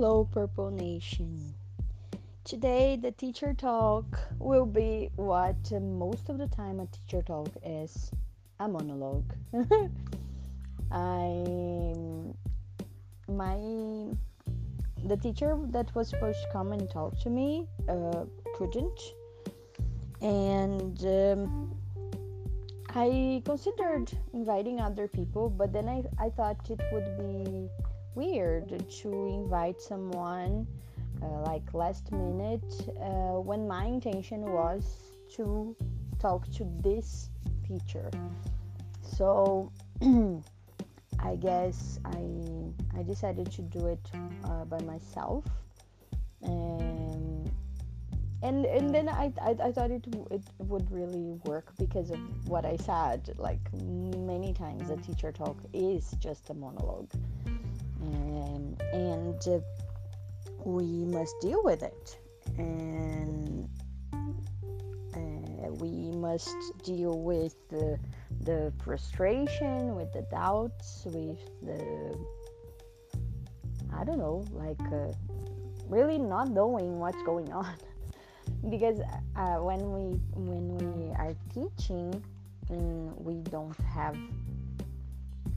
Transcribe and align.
Hello, 0.00 0.24
Purple 0.24 0.70
Nation. 0.70 1.52
Today, 2.44 2.96
the 2.96 3.10
teacher 3.10 3.52
talk 3.52 4.06
will 4.38 4.64
be 4.64 5.10
what 5.16 5.70
most 5.72 6.30
of 6.30 6.38
the 6.38 6.46
time 6.46 6.80
a 6.80 6.86
teacher 6.86 7.20
talk 7.20 7.50
is 7.62 8.10
a 8.60 8.66
monologue. 8.66 9.30
I 10.90 11.92
my 13.28 13.58
the 15.04 15.18
teacher 15.18 15.58
that 15.66 15.94
was 15.94 16.08
supposed 16.08 16.38
to 16.44 16.48
come 16.50 16.72
and 16.72 16.88
talk 16.88 17.20
to 17.20 17.28
me 17.28 17.68
uh, 17.86 18.24
couldn't, 18.56 19.00
and 20.22 21.04
um, 21.04 21.76
I 22.88 23.42
considered 23.44 24.10
inviting 24.32 24.80
other 24.80 25.08
people, 25.08 25.50
but 25.50 25.74
then 25.74 25.90
I 25.90 26.04
I 26.18 26.30
thought 26.30 26.70
it 26.70 26.80
would 26.90 27.18
be 27.18 27.68
weird 28.14 28.68
to 28.88 29.08
invite 29.26 29.80
someone 29.80 30.66
uh, 31.22 31.40
like 31.42 31.62
last 31.74 32.10
minute 32.12 32.88
uh, 33.00 33.40
when 33.40 33.66
my 33.68 33.84
intention 33.84 34.40
was 34.42 34.96
to 35.34 35.76
talk 36.18 36.50
to 36.50 36.64
this 36.82 37.30
teacher 37.66 38.10
so 39.02 39.70
i 41.20 41.36
guess 41.36 41.98
i 42.04 42.98
i 42.98 43.02
decided 43.02 43.50
to 43.50 43.62
do 43.62 43.86
it 43.86 44.10
uh, 44.44 44.64
by 44.64 44.80
myself 44.80 45.44
and 46.42 47.50
and 48.42 48.64
and 48.64 48.94
then 48.94 49.08
I, 49.08 49.32
I, 49.40 49.50
I 49.64 49.72
thought 49.72 49.90
it 49.90 50.06
it 50.30 50.42
would 50.58 50.90
really 50.90 51.38
work 51.44 51.72
because 51.78 52.10
of 52.10 52.18
what 52.48 52.64
I 52.64 52.76
said. 52.76 53.34
Like 53.36 53.60
many 53.72 54.54
times, 54.54 54.88
a 54.90 54.96
teacher 54.96 55.30
talk 55.30 55.58
is 55.74 56.14
just 56.18 56.48
a 56.50 56.54
monologue, 56.54 57.10
um, 58.02 58.76
and 58.92 59.48
uh, 59.48 59.60
we 60.64 61.04
must 61.04 61.34
deal 61.40 61.62
with 61.64 61.82
it. 61.82 62.18
And 62.58 63.68
uh, 65.14 65.72
we 65.78 66.10
must 66.16 66.56
deal 66.84 67.20
with 67.20 67.56
the, 67.68 67.98
the 68.40 68.72
frustration 68.82 69.94
with 69.94 70.12
the 70.12 70.22
doubts 70.30 71.02
with 71.06 71.38
the 71.62 72.16
i 73.92 74.04
don't 74.04 74.18
know 74.18 74.44
like 74.52 74.80
uh, 74.92 75.12
really 75.90 76.18
not 76.18 76.48
knowing 76.48 76.98
what's 76.98 77.22
going 77.22 77.52
on. 77.52 77.74
Because 78.68 79.00
uh, 79.36 79.56
when 79.56 79.80
we 79.92 80.20
when 80.34 80.76
we 80.76 81.14
are 81.14 81.34
teaching 81.54 82.12
and 82.68 83.16
we 83.16 83.40
don't 83.48 83.78
have 83.94 84.16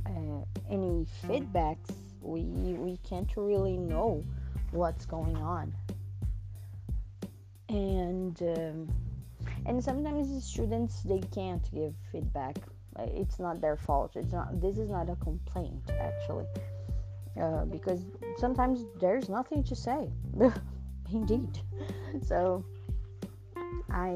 uh, 0.06 0.40
any 0.70 1.06
feedbacks 1.26 1.92
we 2.24 2.44
we 2.74 2.98
can't 3.08 3.32
really 3.36 3.78
know 3.78 4.24
what's 4.72 5.06
going 5.06 5.38
on. 5.38 5.74
And 7.70 8.42
um, 8.42 8.88
and 9.66 9.84
sometimes 9.84 10.34
the 10.34 10.42
students 10.42 11.04
they 11.04 11.22
can't 11.34 11.70
give 11.74 11.94
feedback. 12.12 12.58
It's 13.00 13.40
not 13.40 13.60
their 13.60 13.76
fault. 13.76 14.16
It's 14.16 14.34
not 14.34 14.62
this 14.62 14.78
is 14.78 14.90
not 14.90 15.10
a 15.10 15.16
complaint 15.16 15.92
actually. 16.00 16.46
Uh, 17.40 17.66
because 17.66 18.02
sometimes 18.38 18.86
there's 19.00 19.28
nothing 19.28 19.64
to 19.64 19.76
say. 19.76 20.10
Indeed. 21.12 21.60
So 22.22 22.64
i 23.94 24.10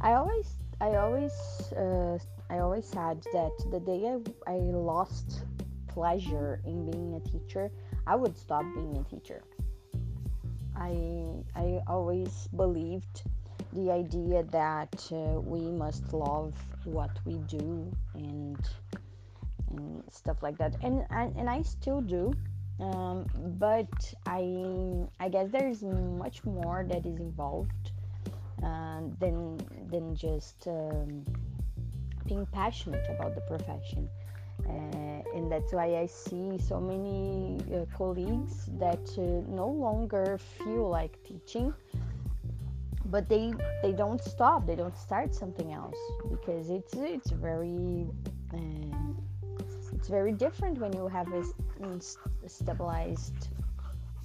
i 0.00 0.12
always 0.12 0.54
i 0.80 0.94
always 0.94 1.32
uh, 1.76 2.16
i 2.48 2.58
always 2.58 2.86
said 2.86 3.20
that 3.32 3.52
the 3.70 3.80
day 3.80 4.06
I, 4.46 4.52
I 4.52 4.56
lost 4.56 5.44
pleasure 5.94 6.60
in 6.64 6.90
being 6.90 7.14
a 7.14 7.22
teacher, 7.28 7.70
I 8.06 8.14
would 8.16 8.36
stop 8.38 8.64
being 8.74 8.96
a 8.96 9.04
teacher. 9.04 9.42
I 10.76 10.92
I 11.54 11.80
always 11.86 12.48
believed 12.56 13.22
the 13.72 13.90
idea 13.90 14.42
that 14.44 14.96
uh, 15.12 15.40
we 15.40 15.70
must 15.70 16.12
love 16.12 16.54
what 16.84 17.10
we 17.24 17.34
do 17.46 17.90
and 18.14 18.58
and 19.70 20.02
stuff 20.10 20.42
like 20.42 20.58
that, 20.58 20.76
and 20.82 21.04
and, 21.10 21.36
and 21.36 21.50
I 21.50 21.62
still 21.62 22.00
do. 22.00 22.32
Um, 22.80 23.26
but 23.58 24.14
I 24.26 24.42
I 25.20 25.28
guess 25.28 25.50
there 25.50 25.68
is 25.68 25.82
much 25.82 26.44
more 26.44 26.86
that 26.88 27.04
is 27.04 27.18
involved 27.18 27.92
uh, 28.62 29.02
than 29.18 29.58
than 29.90 30.16
just 30.16 30.66
um, 30.66 31.24
being 32.26 32.46
passionate 32.46 33.06
about 33.10 33.34
the 33.34 33.42
profession. 33.42 34.08
Uh, 34.68 35.36
and 35.36 35.50
that's 35.50 35.72
why 35.72 35.96
I 35.96 36.06
see 36.06 36.58
so 36.58 36.80
many 36.80 37.58
uh, 37.74 37.84
colleagues 37.96 38.66
that 38.78 39.00
uh, 39.18 39.50
no 39.50 39.68
longer 39.68 40.38
feel 40.38 40.88
like 40.88 41.22
teaching, 41.24 41.72
but 43.06 43.28
they 43.28 43.52
they 43.82 43.92
don't 43.92 44.22
stop. 44.22 44.66
They 44.66 44.76
don't 44.76 44.96
start 44.96 45.34
something 45.34 45.72
else 45.72 45.98
because 46.30 46.70
it's 46.70 46.94
it's 46.94 47.30
very 47.30 48.06
uh, 48.52 49.12
it's 49.92 50.08
very 50.08 50.32
different 50.32 50.78
when 50.78 50.92
you 50.92 51.08
have 51.08 51.28
a, 51.32 51.42
a 52.44 52.48
stabilized 52.48 53.48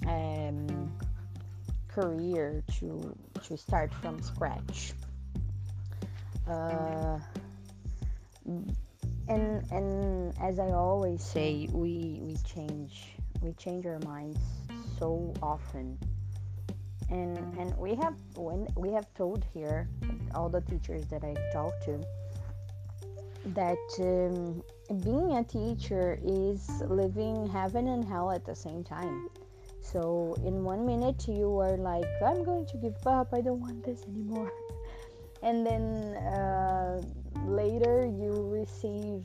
um, 0.06 0.92
career 1.88 2.62
to 2.78 3.16
to 3.44 3.56
start 3.56 3.92
from 3.94 4.22
scratch. 4.22 4.92
And 9.28 9.70
and 9.72 10.34
as 10.40 10.58
I 10.58 10.70
always 10.70 11.22
say, 11.22 11.68
we 11.72 12.20
we 12.22 12.36
change 12.44 13.14
we 13.40 13.52
change 13.54 13.86
our 13.86 13.98
minds 14.00 14.40
so 14.98 15.34
often, 15.42 15.98
and 17.10 17.36
and 17.58 17.76
we 17.76 17.94
have 17.96 18.14
when 18.36 18.68
we 18.76 18.92
have 18.92 19.12
told 19.14 19.44
here 19.52 19.88
all 20.34 20.48
the 20.48 20.60
teachers 20.60 21.06
that 21.06 21.24
I've 21.24 21.52
talked 21.52 21.84
to 21.84 22.04
that 23.54 23.78
um, 24.00 24.62
being 25.02 25.36
a 25.36 25.44
teacher 25.44 26.18
is 26.24 26.68
living 26.88 27.48
heaven 27.48 27.88
and 27.88 28.04
hell 28.04 28.30
at 28.30 28.44
the 28.44 28.54
same 28.54 28.82
time. 28.82 29.28
So 29.80 30.36
in 30.44 30.64
one 30.64 30.84
minute 30.84 31.28
you 31.28 31.58
are 31.60 31.76
like, 31.76 32.06
I'm 32.24 32.42
going 32.42 32.66
to 32.66 32.76
give 32.76 33.06
up. 33.06 33.32
I 33.32 33.40
don't 33.40 33.60
want 33.60 33.84
this 33.84 34.02
anymore, 34.04 34.50
and 35.46 35.66
then. 35.66 36.16
Uh, 36.16 37.00
later 37.46 38.04
you 38.04 38.48
receive 38.50 39.22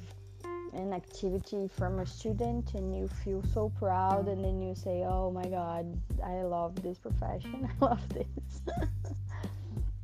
an 0.74 0.94
activity 0.94 1.68
from 1.68 2.00
a 2.00 2.06
student 2.06 2.74
and 2.76 2.96
you 2.96 3.08
feel 3.08 3.44
so 3.54 3.70
proud 3.78 4.28
and 4.28 4.44
then 4.44 4.62
you 4.62 4.76
say 4.76 5.04
oh 5.06 5.32
my 5.32 5.46
god 5.46 5.86
i 6.24 6.42
love 6.44 6.82
this 6.84 6.98
profession 6.98 7.68
i 7.82 7.86
love 7.86 8.02
this 8.10 8.62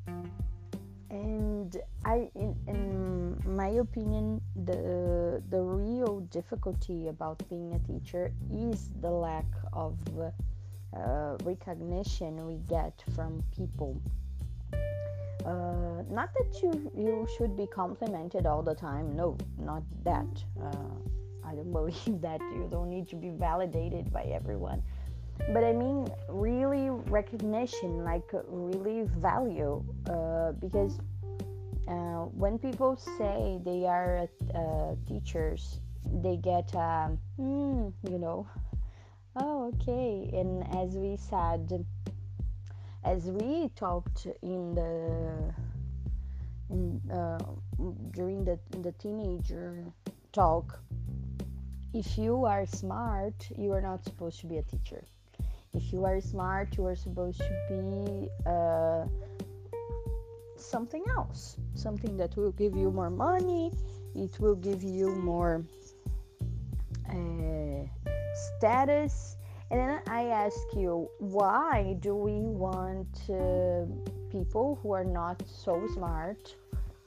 and 1.09 1.77
i 2.05 2.29
in, 2.35 2.55
in, 2.67 3.37
my 3.45 3.69
opinion 3.69 4.41
the 4.65 5.41
the 5.49 5.61
real 5.61 6.19
difficulty 6.31 7.07
about 7.07 7.41
being 7.49 7.73
a 7.73 7.79
teacher 7.87 8.31
is 8.51 8.89
the 9.01 9.09
lack 9.09 9.45
of 9.73 9.95
uh, 10.95 11.37
recognition 11.43 12.45
we 12.45 12.57
get 12.67 13.03
from 13.15 13.43
people 13.55 14.01
uh, 15.47 16.03
not 16.09 16.29
that 16.33 16.61
you 16.61 16.91
you 16.95 17.27
should 17.37 17.55
be 17.55 17.65
complimented 17.67 18.45
all 18.45 18.61
the 18.61 18.75
time. 18.75 19.15
No 19.15 19.37
not 19.57 19.83
that. 20.03 20.27
Uh, 20.61 20.95
i 21.45 21.55
don't 21.55 21.71
believe 21.79 22.21
that. 22.21 22.41
You 22.53 22.67
don't 22.69 22.89
need 22.89 23.07
to 23.09 23.15
be 23.15 23.29
validated 23.29 24.11
by 24.11 24.23
everyone. 24.23 24.83
But 25.53 25.63
i 25.63 25.71
mean 25.71 26.07
really 26.27 26.89
recognition 26.89 28.03
like 28.03 28.29
really 28.47 29.03
value 29.19 29.83
uh, 30.09 30.51
because 30.53 30.99
uh, 31.87 32.25
when 32.43 32.59
people 32.59 32.97
say 32.97 33.59
they 33.63 33.85
are 33.85 34.27
uh, 34.53 34.95
teachers 35.07 35.79
they 36.23 36.37
get 36.37 36.73
um, 36.75 37.19
mm, 37.39 37.93
you 38.09 38.17
know 38.17 38.47
oh 39.35 39.71
okay. 39.73 40.29
And 40.33 40.67
as 40.75 40.95
we 40.95 41.15
said 41.17 41.85
as 43.03 43.25
we 43.25 43.69
talked 43.75 44.27
in 44.41 44.73
the 44.73 45.53
in, 46.69 47.01
uh, 47.09 47.39
during 48.11 48.43
the, 48.43 48.59
the 48.81 48.91
teenager 48.93 49.85
talk 50.33 50.79
if 51.93 52.17
you 52.17 52.45
are 52.45 52.65
smart 52.65 53.49
you 53.57 53.71
are 53.71 53.81
not 53.81 54.03
supposed 54.03 54.39
to 54.41 54.47
be 54.47 54.57
a 54.57 54.63
teacher. 54.63 55.03
If 55.73 55.93
you 55.93 56.05
are 56.05 56.19
smart 56.19 56.77
you 56.77 56.85
are 56.85 56.95
supposed 56.95 57.39
to 57.39 57.53
be 57.69 58.29
uh, 58.45 59.05
something 60.57 61.03
else 61.15 61.57
something 61.75 62.17
that 62.17 62.35
will 62.35 62.51
give 62.51 62.75
you 62.75 62.91
more 62.91 63.09
money 63.09 63.71
it 64.15 64.39
will 64.39 64.55
give 64.55 64.83
you 64.83 65.15
more 65.15 65.63
uh, 67.09 67.85
status 68.33 69.36
and 69.69 69.79
then 69.79 70.01
I 70.07 70.25
ask 70.25 70.57
you, 70.73 71.09
why 71.19 71.97
do 71.99 72.15
we 72.15 72.39
want 72.39 73.07
uh, 73.29 73.85
people 74.31 74.79
who 74.81 74.93
are 74.93 75.03
not 75.03 75.41
so 75.45 75.85
smart 75.93 76.55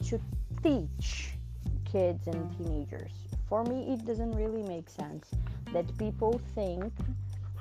to 0.05 0.21
teach 0.62 1.35
kids 1.91 2.27
and 2.27 2.57
teenagers? 2.59 3.12
For 3.49 3.65
me, 3.65 3.95
it 3.95 4.05
doesn't 4.05 4.33
really 4.33 4.62
make 4.62 4.89
sense 4.89 5.31
that 5.73 5.87
people 5.99 6.41
think 6.55 6.93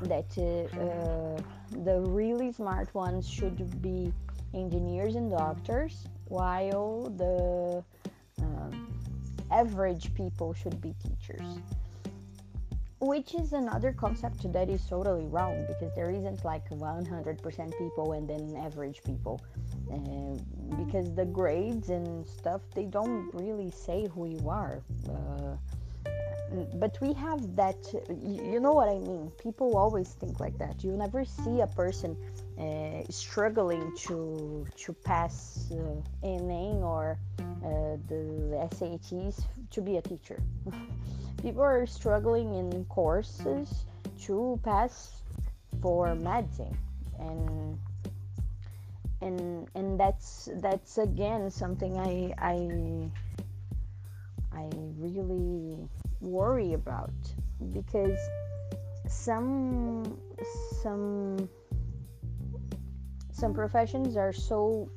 that 0.01 0.31
uh, 0.37 0.77
uh, 0.79 1.41
the 1.83 2.01
really 2.01 2.51
smart 2.51 2.93
ones 2.93 3.27
should 3.27 3.81
be 3.81 4.13
engineers 4.53 5.15
and 5.15 5.31
doctors, 5.31 6.05
while 6.25 7.03
the 7.17 7.83
um, 8.43 8.93
average 9.51 10.13
people 10.13 10.53
should 10.53 10.79
be 10.81 10.93
teachers. 11.03 11.59
Which 13.01 13.33
is 13.33 13.53
another 13.53 13.93
concept 13.93 14.51
that 14.51 14.69
is 14.69 14.85
totally 14.85 15.25
wrong 15.27 15.65
because 15.67 15.95
there 15.95 16.09
isn't 16.09 16.43
like 16.43 16.69
100% 16.69 17.77
people 17.77 18.11
and 18.11 18.29
then 18.29 18.55
average 18.57 19.01
people. 19.03 19.41
Uh, 19.91 20.37
because 20.83 21.13
the 21.15 21.25
grades 21.25 21.89
and 21.89 22.27
stuff, 22.27 22.61
they 22.75 22.85
don't 22.85 23.33
really 23.33 23.71
say 23.71 24.07
who 24.13 24.27
you 24.27 24.49
are. 24.49 24.83
Uh, 25.07 25.55
but 26.75 26.97
we 26.99 27.13
have 27.13 27.55
that 27.55 27.77
you 28.23 28.59
know 28.59 28.73
what 28.73 28.89
i 28.89 28.97
mean 28.97 29.31
people 29.39 29.77
always 29.77 30.09
think 30.13 30.39
like 30.39 30.57
that 30.57 30.83
you 30.83 30.91
never 30.93 31.23
see 31.23 31.61
a 31.61 31.67
person 31.67 32.17
uh, 32.59 33.01
struggling 33.09 33.93
to 33.95 34.65
to 34.75 34.91
pass 34.91 35.71
uh, 35.71 36.27
NA 36.27 36.75
or 36.83 37.17
uh, 37.39 37.95
the 38.07 38.67
SATs 38.73 39.45
to 39.71 39.81
be 39.81 39.95
a 39.97 40.01
teacher. 40.01 40.41
People 41.41 41.61
are 41.61 41.85
struggling 41.85 42.55
in 42.55 42.85
courses 42.85 43.85
to 44.23 44.59
pass 44.63 45.21
for 45.81 46.13
medicine, 46.15 46.77
and 47.19 47.79
and 49.21 49.67
and 49.75 49.99
that's 49.99 50.49
that's 50.55 50.97
again 50.97 51.49
something 51.49 51.97
I 51.97 52.33
I 52.37 53.09
I 54.51 54.69
really 54.97 55.77
worry 56.21 56.73
about. 56.73 57.13
Because 57.73 58.19
some 59.07 60.19
some 60.81 61.49
some 63.31 63.53
professions 63.53 64.17
are 64.17 64.33
so 64.33 64.89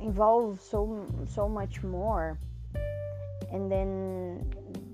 involve 0.00 0.60
so 0.60 1.06
so 1.28 1.48
much 1.48 1.82
more. 1.82 2.38
And 3.52 3.70
then 3.70 4.50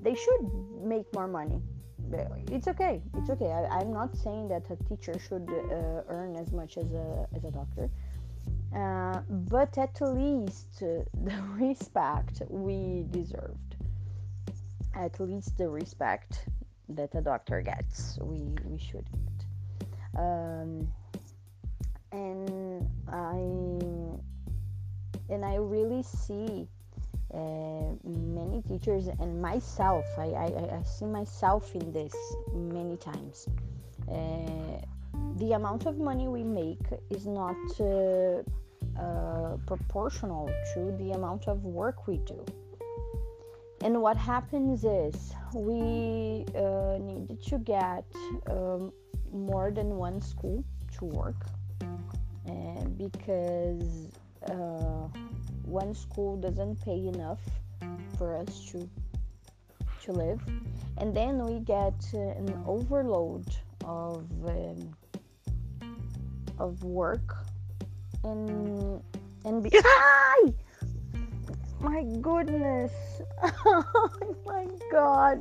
they 0.08 0.14
should 0.14 0.44
make 0.82 1.06
more 1.12 1.28
money. 1.28 1.60
It's 2.50 2.66
okay. 2.68 3.02
It's 3.18 3.28
okay. 3.28 3.50
I, 3.50 3.82
am 3.82 3.92
not 3.92 4.16
saying 4.16 4.48
that 4.48 4.64
a 4.70 4.76
teacher 4.88 5.18
should 5.18 5.46
uh, 5.50 6.00
earn 6.08 6.36
as 6.36 6.50
much 6.52 6.78
as 6.78 6.90
a, 6.92 7.26
as 7.36 7.44
a 7.44 7.50
doctor. 7.50 7.90
Uh, 8.74 9.20
but 9.28 9.76
at 9.76 10.00
least 10.00 10.82
uh, 10.82 11.04
the 11.28 11.38
respect 11.56 12.42
we 12.48 13.04
deserved. 13.10 13.76
At 14.94 15.20
least 15.20 15.58
the 15.58 15.68
respect 15.68 16.48
that 16.88 17.14
a 17.14 17.20
doctor 17.20 17.60
gets 17.60 18.18
we 18.22 18.40
we 18.64 18.78
should 18.78 19.06
get. 19.12 19.38
Um, 20.18 20.88
and 22.12 22.88
I 23.12 23.38
and 25.32 25.44
I 25.44 25.56
really 25.56 26.02
see 26.02 26.66
uh, 27.34 27.92
many 28.04 28.62
teachers 28.62 29.08
and 29.20 29.40
myself. 29.42 30.04
I, 30.16 30.28
I, 30.28 30.78
I 30.78 30.82
see 30.82 31.04
myself 31.04 31.74
in 31.74 31.92
this 31.92 32.14
many 32.54 32.96
times. 32.96 33.46
Uh, 34.10 34.80
the 35.36 35.52
amount 35.52 35.86
of 35.86 35.98
money 35.98 36.26
we 36.28 36.42
make 36.42 36.80
is 37.10 37.26
not 37.26 37.56
uh, 37.80 38.42
uh 38.98 39.56
proportional 39.66 40.50
to 40.72 40.96
the 40.98 41.12
amount 41.12 41.48
of 41.48 41.64
work 41.64 42.06
we 42.06 42.16
do. 42.18 42.44
And 43.82 44.00
what 44.00 44.16
happens 44.16 44.84
is 44.84 45.34
we 45.54 46.44
uh, 46.56 46.98
need 46.98 47.40
to 47.46 47.58
get 47.58 48.04
um, 48.50 48.92
more 49.32 49.70
than 49.70 49.96
one 49.96 50.20
school 50.20 50.64
to 50.98 51.04
work 51.04 51.46
because 52.96 54.08
one 55.68 55.94
school 55.94 56.36
doesn't 56.36 56.82
pay 56.82 57.06
enough 57.06 57.40
for 58.16 58.36
us 58.36 58.64
to 58.72 58.88
to 60.04 60.12
live, 60.12 60.40
and 60.96 61.14
then 61.14 61.44
we 61.44 61.60
get 61.60 61.94
uh, 62.14 62.18
an 62.18 62.62
overload 62.66 63.44
of 63.84 64.26
um, 64.48 64.96
of 66.58 66.82
work 66.82 67.36
and 68.24 69.02
and 69.44 69.62
be- 69.62 69.70
my 71.80 72.02
goodness. 72.20 72.92
Oh 73.42 74.34
my 74.46 74.66
god. 74.90 75.40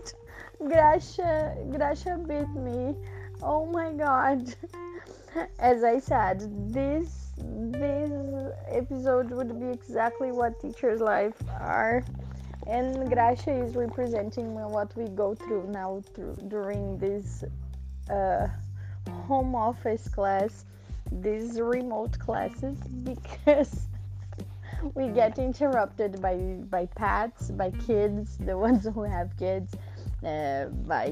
Gracia 0.59 1.56
Gracia 1.71 2.18
bit 2.18 2.50
me. 2.56 2.95
Oh 3.41 3.65
my 3.65 3.91
god. 3.91 4.53
As 5.59 5.83
I 5.83 6.00
said, 6.00 6.73
this 6.73 7.26
this 7.38 8.12
episode 8.68 9.30
would 9.31 9.60
be 9.60 9.68
exactly 9.68 10.31
what 10.31 10.60
teachers' 10.60 11.01
life 11.01 11.36
are, 11.60 12.04
and 12.66 13.10
Gracia 13.10 13.51
is 13.51 13.75
representing 13.75 14.54
what 14.54 14.95
we 14.98 15.07
go 15.10 15.36
through 15.36 15.69
now 15.69 16.04
through 16.13 16.36
during 16.48 16.98
this 16.98 17.44
uh, 18.10 18.48
home 19.28 19.56
office 19.56 20.07
class, 20.07 20.66
these 21.12 21.60
remote 21.62 22.18
classes, 22.19 22.78
because 23.04 23.88
we 24.95 25.07
get 25.10 25.38
interrupted 25.38 26.22
by 26.22 26.36
by 26.69 26.88
pets, 26.95 27.51
by 27.51 27.72
kids, 27.86 28.38
the 28.38 28.57
ones 28.57 28.88
who 28.94 29.04
have 29.04 29.36
kids, 29.38 29.74
uh, 30.25 30.66
by 30.86 31.10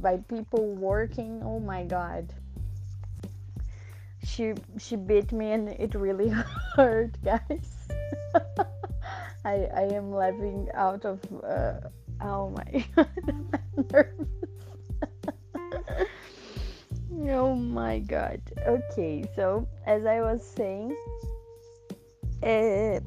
by 0.00 0.16
people 0.28 0.66
working. 0.74 1.42
Oh 1.44 1.60
my 1.60 1.84
God 1.84 2.32
she 4.34 4.52
she 4.78 4.96
bit 4.96 5.32
me 5.32 5.52
and 5.52 5.68
it 5.68 5.94
really 5.94 6.28
hurt 6.76 7.16
guys. 7.22 7.70
I 9.44 9.68
I 9.74 9.82
am 9.92 10.10
laughing 10.12 10.68
out 10.74 11.04
of 11.04 11.20
uh, 11.44 11.74
oh 12.20 12.50
my 12.50 12.84
god 13.92 14.06
oh 17.28 17.54
my 17.54 17.98
god. 18.00 18.40
Okay 18.66 19.24
so 19.36 19.68
as 19.86 20.04
I 20.04 20.20
was 20.20 20.44
saying 20.44 20.96
uh, 22.42 22.98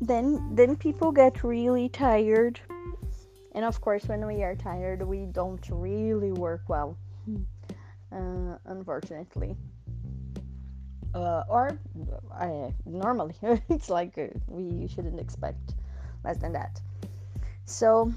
then 0.00 0.54
then 0.54 0.76
people 0.76 1.12
get 1.12 1.44
really 1.44 1.88
tired. 1.88 2.60
And 3.52 3.64
of 3.64 3.80
course 3.80 4.06
when 4.06 4.26
we 4.26 4.42
are 4.42 4.54
tired 4.54 5.02
we 5.02 5.26
don't 5.26 5.66
really 5.70 6.32
work 6.32 6.62
well. 6.68 6.96
Uh, 8.12 8.56
unfortunately 8.64 9.56
uh, 11.14 11.42
or 11.48 11.78
uh, 12.38 12.70
normally 12.86 13.34
it's 13.68 13.90
like 13.90 14.16
uh, 14.18 14.26
we 14.46 14.88
shouldn't 14.88 15.20
expect 15.20 15.74
less 16.24 16.38
than 16.38 16.52
that. 16.52 16.80
So 17.64 18.12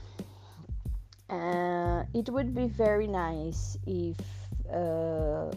uh, 1.30 2.04
it 2.14 2.30
would 2.30 2.54
be 2.54 2.68
very 2.68 3.08
nice 3.08 3.78
if 3.88 4.18
uh, 4.72 5.52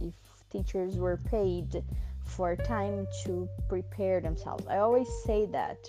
if 0.00 0.14
teachers 0.50 0.96
were 0.96 1.16
paid 1.16 1.82
for 2.24 2.56
time 2.56 3.06
to 3.24 3.48
prepare 3.68 4.20
themselves. 4.20 4.66
I 4.66 4.78
always 4.78 5.08
say 5.24 5.46
that 5.46 5.88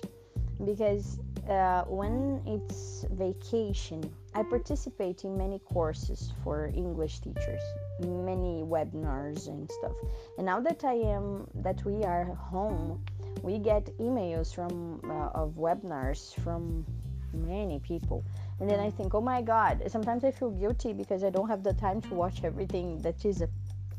because 0.63 1.19
uh, 1.50 1.84
when 1.84 2.41
it's 2.46 3.05
vacation 3.12 4.03
I 4.38 4.44
participate 4.44 5.24
in 5.24 5.36
many 5.36 5.58
courses 5.58 6.32
for 6.44 6.67
English 6.67 7.22
teachers, 7.22 7.63
many 8.01 8.62
webinars 8.62 9.48
and 9.48 9.67
stuff. 9.72 9.94
And 10.38 10.46
now 10.46 10.60
that 10.60 10.84
I 10.84 10.94
am 10.94 11.48
that 11.56 11.84
we 11.84 12.03
are 12.03 12.25
home, 12.36 13.03
we 13.41 13.58
get 13.58 13.86
emails 13.98 14.53
from 14.53 15.01
uh, 15.06 15.41
of 15.41 15.56
webinars 15.56 16.39
from 16.44 16.86
many 17.34 17.79
people. 17.79 18.24
And 18.60 18.70
then 18.70 18.79
I 18.79 18.91
think, 18.91 19.15
"Oh 19.15 19.22
my 19.22 19.41
god, 19.41 19.82
sometimes 19.88 20.24
I 20.24 20.29
feel 20.29 20.51
guilty 20.51 20.94
because 20.94 21.24
I 21.24 21.32
don't 21.32 21.50
have 21.50 21.63
the 21.63 21.74
time 21.74 22.00
to 22.01 22.13
watch 22.13 22.44
everything 22.44 23.00
that 23.00 23.25
is 23.25 23.44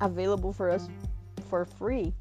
available 0.00 0.52
for 0.52 0.70
us 0.70 0.88
for 1.50 1.64
free." 1.64 2.14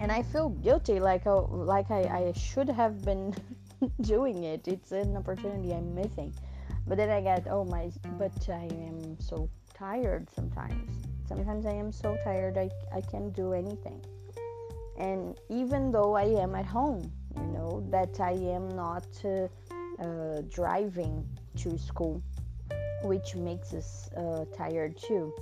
And 0.00 0.10
I 0.10 0.22
feel 0.22 0.48
guilty 0.48 1.00
like 1.00 1.26
oh, 1.26 1.50
like 1.52 1.90
I, 1.90 2.02
I 2.20 2.32
should 2.32 2.70
have 2.70 3.04
been 3.04 3.34
doing 4.00 4.44
it. 4.44 4.66
It's 4.66 4.92
an 4.92 5.18
opportunity 5.18 5.74
I'm 5.74 5.94
missing. 5.94 6.32
But 6.86 6.98
then 6.98 7.10
I 7.10 7.20
get, 7.20 7.46
oh 7.48 7.64
my, 7.64 7.90
but 8.18 8.32
I 8.48 8.68
am 8.72 9.18
so 9.20 9.48
tired 9.72 10.28
sometimes. 10.34 11.06
Sometimes 11.26 11.66
I 11.66 11.72
am 11.72 11.90
so 11.90 12.16
tired 12.22 12.58
I, 12.58 12.70
I 12.94 13.00
can't 13.00 13.32
do 13.32 13.52
anything. 13.52 14.04
And 14.98 15.38
even 15.48 15.90
though 15.90 16.14
I 16.14 16.24
am 16.24 16.54
at 16.54 16.66
home, 16.66 17.10
you 17.36 17.46
know, 17.46 17.84
that 17.90 18.20
I 18.20 18.32
am 18.32 18.68
not 18.68 19.06
uh, 19.24 19.48
uh, 20.02 20.42
driving 20.52 21.26
to 21.56 21.78
school, 21.78 22.22
which 23.02 23.34
makes 23.34 23.72
us 23.72 24.10
uh, 24.16 24.44
tired 24.56 24.96
too. 24.96 25.32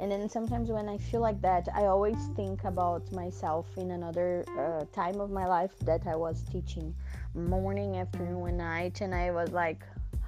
And 0.00 0.10
then 0.10 0.28
sometimes 0.28 0.70
when 0.70 0.88
I 0.88 0.98
feel 0.98 1.20
like 1.20 1.40
that, 1.42 1.68
I 1.72 1.84
always 1.84 2.16
think 2.34 2.64
about 2.64 3.10
myself 3.12 3.66
in 3.76 3.92
another 3.92 4.44
uh, 4.58 4.84
time 4.92 5.20
of 5.20 5.30
my 5.30 5.46
life 5.46 5.78
that 5.80 6.06
I 6.06 6.16
was 6.16 6.42
teaching 6.50 6.94
morning, 7.34 7.96
afternoon, 7.96 8.48
and 8.48 8.58
night, 8.58 9.00
and 9.00 9.14
I 9.14 9.30
was 9.30 9.50
like, 9.50 9.84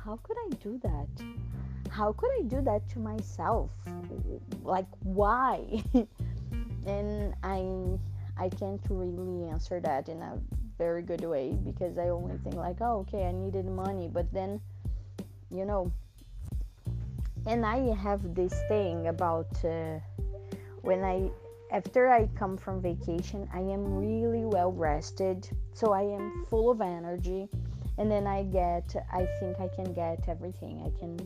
how 0.06 0.16
could 0.22 0.36
I 0.46 0.54
do 0.62 0.78
that? 0.84 1.08
how 1.96 2.12
could 2.12 2.30
I 2.38 2.42
do 2.42 2.60
that 2.62 2.88
to 2.90 2.98
myself? 2.98 3.70
Like, 4.62 4.86
why? 5.02 5.82
and 6.86 7.34
I 7.42 7.98
I 8.38 8.48
can't 8.50 8.82
really 8.90 9.48
answer 9.48 9.80
that 9.80 10.08
in 10.08 10.20
a 10.20 10.38
very 10.76 11.02
good 11.02 11.24
way 11.24 11.52
because 11.64 11.96
I 11.96 12.08
only 12.10 12.36
think 12.44 12.56
like, 12.56 12.80
oh, 12.82 13.06
okay, 13.08 13.24
I 13.26 13.32
needed 13.32 13.64
money, 13.64 14.08
but 14.12 14.30
then, 14.30 14.60
you 15.50 15.64
know, 15.64 15.90
and 17.46 17.64
I 17.64 17.94
have 17.94 18.34
this 18.34 18.52
thing 18.68 19.08
about 19.08 19.48
uh, 19.64 19.98
when 20.82 21.02
I 21.02 21.30
after 21.72 22.12
I 22.12 22.28
come 22.38 22.56
from 22.56 22.82
vacation, 22.82 23.48
I 23.52 23.60
am 23.60 23.96
really 23.96 24.44
well 24.44 24.70
rested, 24.70 25.48
so 25.72 25.92
I 25.92 26.02
am 26.02 26.46
full 26.50 26.70
of 26.70 26.80
energy, 26.80 27.48
and 27.98 28.10
then 28.10 28.26
I 28.26 28.42
get, 28.44 28.94
I 29.12 29.26
think 29.40 29.60
I 29.60 29.68
can 29.68 29.92
get 29.92 30.28
everything. 30.28 30.82
I 30.84 30.98
can 30.98 31.16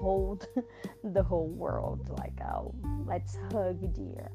hold 0.00 0.46
the 1.04 1.22
whole 1.22 1.48
world 1.48 2.10
like, 2.18 2.38
oh, 2.42 2.74
let's 3.06 3.38
hug, 3.52 3.92
dear. 3.94 4.30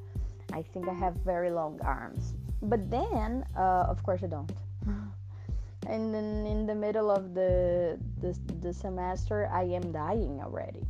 I 0.52 0.62
think 0.62 0.88
I 0.88 0.94
have 0.94 1.16
very 1.26 1.50
long 1.50 1.80
arms, 1.84 2.36
but 2.62 2.90
then, 2.90 3.46
uh, 3.58 3.86
of 3.88 4.04
course, 4.04 4.22
I 4.24 4.28
don't. 4.28 4.52
and 5.88 6.14
then 6.14 6.46
in 6.46 6.66
the 6.66 6.76
middle 6.76 7.10
of 7.10 7.34
the, 7.34 8.00
the 8.22 8.38
the 8.62 8.74
semester, 8.74 9.50
I 9.52 9.64
am 9.64 9.92
dying 9.92 10.42
already 10.44 10.88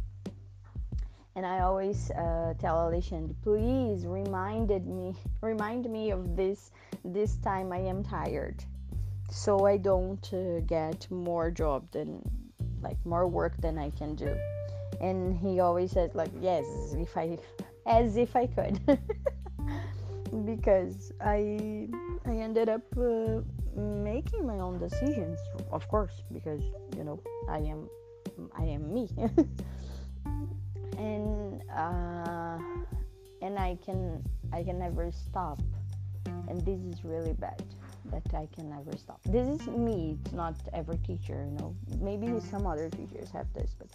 and 1.36 1.45
I 1.45 1.62
always 1.62 2.12
uh, 2.12 2.53
tell 2.60 2.79
Alexandre, 2.79 3.33
please 3.43 4.05
reminded 4.05 4.86
me, 4.86 5.15
remind 5.41 5.89
me 5.89 6.12
of 6.12 6.36
this 6.36 6.72
this 7.03 7.38
time 7.38 7.72
I 7.74 7.79
am 7.79 8.03
tired, 8.03 8.63
so 9.33 9.65
I 9.65 9.77
don't 9.77 10.31
uh, 10.31 10.59
get 10.61 11.09
more 11.09 11.49
job 11.49 11.91
than 11.91 12.21
like 12.81 13.03
more 13.03 13.27
work 13.27 13.57
than 13.57 13.79
I 13.79 13.89
can 13.89 14.15
do. 14.15 14.37
And 15.01 15.35
he 15.35 15.59
always 15.59 15.91
says 15.91 16.11
like 16.13 16.29
yes, 16.39 16.65
if 16.95 17.17
I 17.17 17.39
as 17.87 18.15
if 18.15 18.35
I 18.35 18.45
could, 18.45 18.79
because 20.45 21.11
I 21.19 21.89
I 22.25 22.31
ended 22.31 22.69
up 22.69 22.83
uh, 22.95 23.41
making 23.75 24.45
my 24.45 24.59
own 24.59 24.77
decisions, 24.77 25.39
of 25.71 25.87
course, 25.87 26.21
because 26.31 26.61
you 26.95 27.03
know 27.03 27.19
I 27.49 27.57
am 27.57 27.89
I 28.55 28.65
am 28.65 28.93
me. 28.93 29.09
and 30.97 31.63
uh, 31.75 32.59
and 33.41 33.57
I 33.57 33.79
can 33.83 34.23
I 34.53 34.61
can 34.61 34.77
never 34.77 35.11
stop, 35.11 35.59
and 36.47 36.61
this 36.61 36.79
is 36.81 37.03
really 37.03 37.33
bad 37.33 37.63
that 38.12 38.24
I 38.33 38.48
can 38.53 38.69
never 38.69 38.95
stop. 38.98 39.22
This 39.25 39.48
is 39.48 39.67
me. 39.67 40.17
It's 40.25 40.33
not 40.33 40.55
every 40.74 40.98
teacher, 40.98 41.48
you 41.50 41.57
know. 41.57 41.75
Maybe 42.00 42.27
mm. 42.27 42.51
some 42.51 42.67
other 42.67 42.89
teachers 42.89 43.31
have 43.31 43.48
this, 43.53 43.75
but 43.77 43.88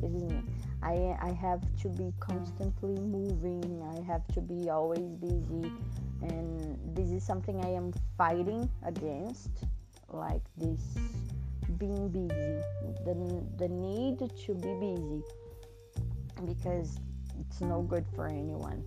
this 0.00 0.10
is 0.12 0.22
me. 0.24 0.42
I 0.82 1.16
I 1.20 1.32
have 1.32 1.62
to 1.82 1.88
be 1.88 2.12
constantly 2.20 2.96
moving. 3.00 3.82
I 3.94 4.02
have 4.10 4.26
to 4.34 4.40
be 4.40 4.70
always 4.70 5.14
busy, 5.16 5.72
and 6.22 6.78
this 6.94 7.10
is 7.10 7.24
something 7.24 7.64
I 7.64 7.70
am 7.70 7.92
fighting 8.16 8.68
against, 8.84 9.50
like 10.08 10.42
this 10.56 10.80
being 11.78 12.08
busy, 12.08 12.60
the 13.04 13.14
the 13.58 13.68
need 13.68 14.18
to 14.18 14.54
be 14.54 14.74
busy 14.80 15.22
because 16.46 16.98
it's 17.40 17.60
no 17.60 17.82
good 17.82 18.04
for 18.14 18.26
anyone. 18.26 18.84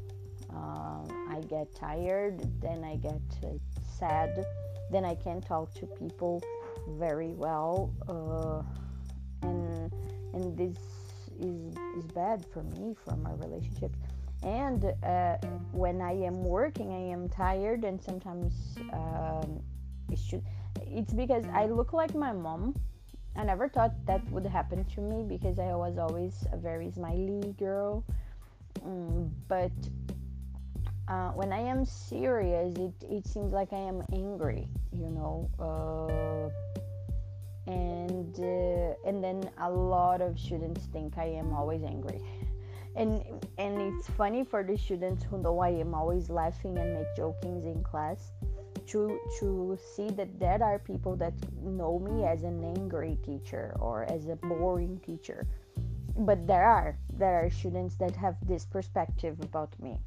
Um, 0.56 1.28
I 1.30 1.42
get 1.42 1.74
tired, 1.76 2.42
then 2.62 2.84
I 2.84 2.96
get 2.98 3.22
uh, 3.44 3.50
sad, 3.98 4.46
then 4.92 5.06
I 5.06 5.16
can't 5.16 5.46
talk 5.46 5.74
to 5.76 5.86
people 5.86 6.44
very 6.88 7.34
well, 7.34 7.92
uh, 8.08 8.62
and 9.48 9.92
and 10.34 10.58
this 10.58 10.78
is 11.40 11.76
is 11.98 12.06
bad 12.14 12.46
for 12.54 12.64
me 12.64 12.96
for 13.04 13.16
my 13.16 13.34
relationships. 13.34 13.98
And 14.44 14.86
uh, 15.04 15.38
when 15.72 16.02
I 16.02 16.12
am 16.12 16.44
working, 16.44 16.92
I 16.92 17.12
am 17.12 17.30
tired, 17.30 17.86
and 17.86 18.02
sometimes 18.02 18.54
um, 18.92 19.62
it 20.12 20.20
should. 20.20 20.44
It's 20.82 21.14
because 21.14 21.46
I 21.54 21.66
look 21.66 21.94
like 21.94 22.14
my 22.14 22.34
mom 22.34 22.76
I 23.36 23.44
never 23.44 23.68
thought 23.68 23.94
that 24.06 24.24
would 24.32 24.46
happen 24.46 24.86
to 24.86 25.02
me 25.02 25.24
because 25.24 25.58
I 25.58 25.74
was 25.76 25.98
always 25.98 26.46
a 26.52 26.58
very 26.58 26.92
smiley 26.92 27.56
girl. 27.58 28.04
Mm, 28.86 29.32
but 29.48 29.72
uh, 31.08 31.30
when 31.32 31.52
I 31.52 31.60
am 31.60 31.86
serious, 31.86 32.76
it, 32.78 32.94
it 33.10 33.28
seems 33.28 33.54
like 33.54 33.74
I 33.74 33.80
am 33.80 34.02
angry, 34.14 34.68
you 34.92 35.10
know. 35.10 35.50
Uh, 35.60 36.50
and 37.70 38.38
uh, 38.40 39.08
and 39.08 39.24
then 39.24 39.50
a 39.62 39.70
lot 39.70 40.22
of 40.22 40.38
students 40.38 40.86
think 40.92 41.18
I 41.18 41.26
am 41.26 41.54
always 41.54 41.84
angry. 41.84 42.20
And 42.96 43.24
and 43.58 43.82
it's 43.82 44.10
funny 44.10 44.44
for 44.44 44.64
the 44.64 44.78
students 44.78 45.24
who 45.24 45.42
know 45.42 45.60
I 45.60 45.70
am 45.70 45.94
always 45.94 46.30
laughing 46.30 46.78
and 46.78 46.94
make 46.94 47.16
jokings 47.16 47.66
in 47.66 47.82
class 47.84 48.32
to 48.88 49.20
to 49.40 49.78
see 49.96 50.10
that 50.10 50.40
there 50.40 50.62
are 50.62 50.80
people 50.80 51.16
that 51.16 51.34
know 51.62 52.00
me 52.00 52.26
as 52.26 52.44
an 52.44 52.64
angry 52.64 53.18
teacher 53.26 53.76
or 53.80 54.04
as 54.04 54.28
a 54.28 54.36
boring 54.36 55.00
teacher 55.06 55.48
but 56.18 56.46
there 56.46 56.66
are 56.66 56.98
there 57.14 57.46
are 57.46 57.50
students 57.50 57.96
that 57.96 58.16
have 58.16 58.36
this 58.46 58.66
perspective 58.66 59.40
about 59.42 59.72
me 59.82 59.98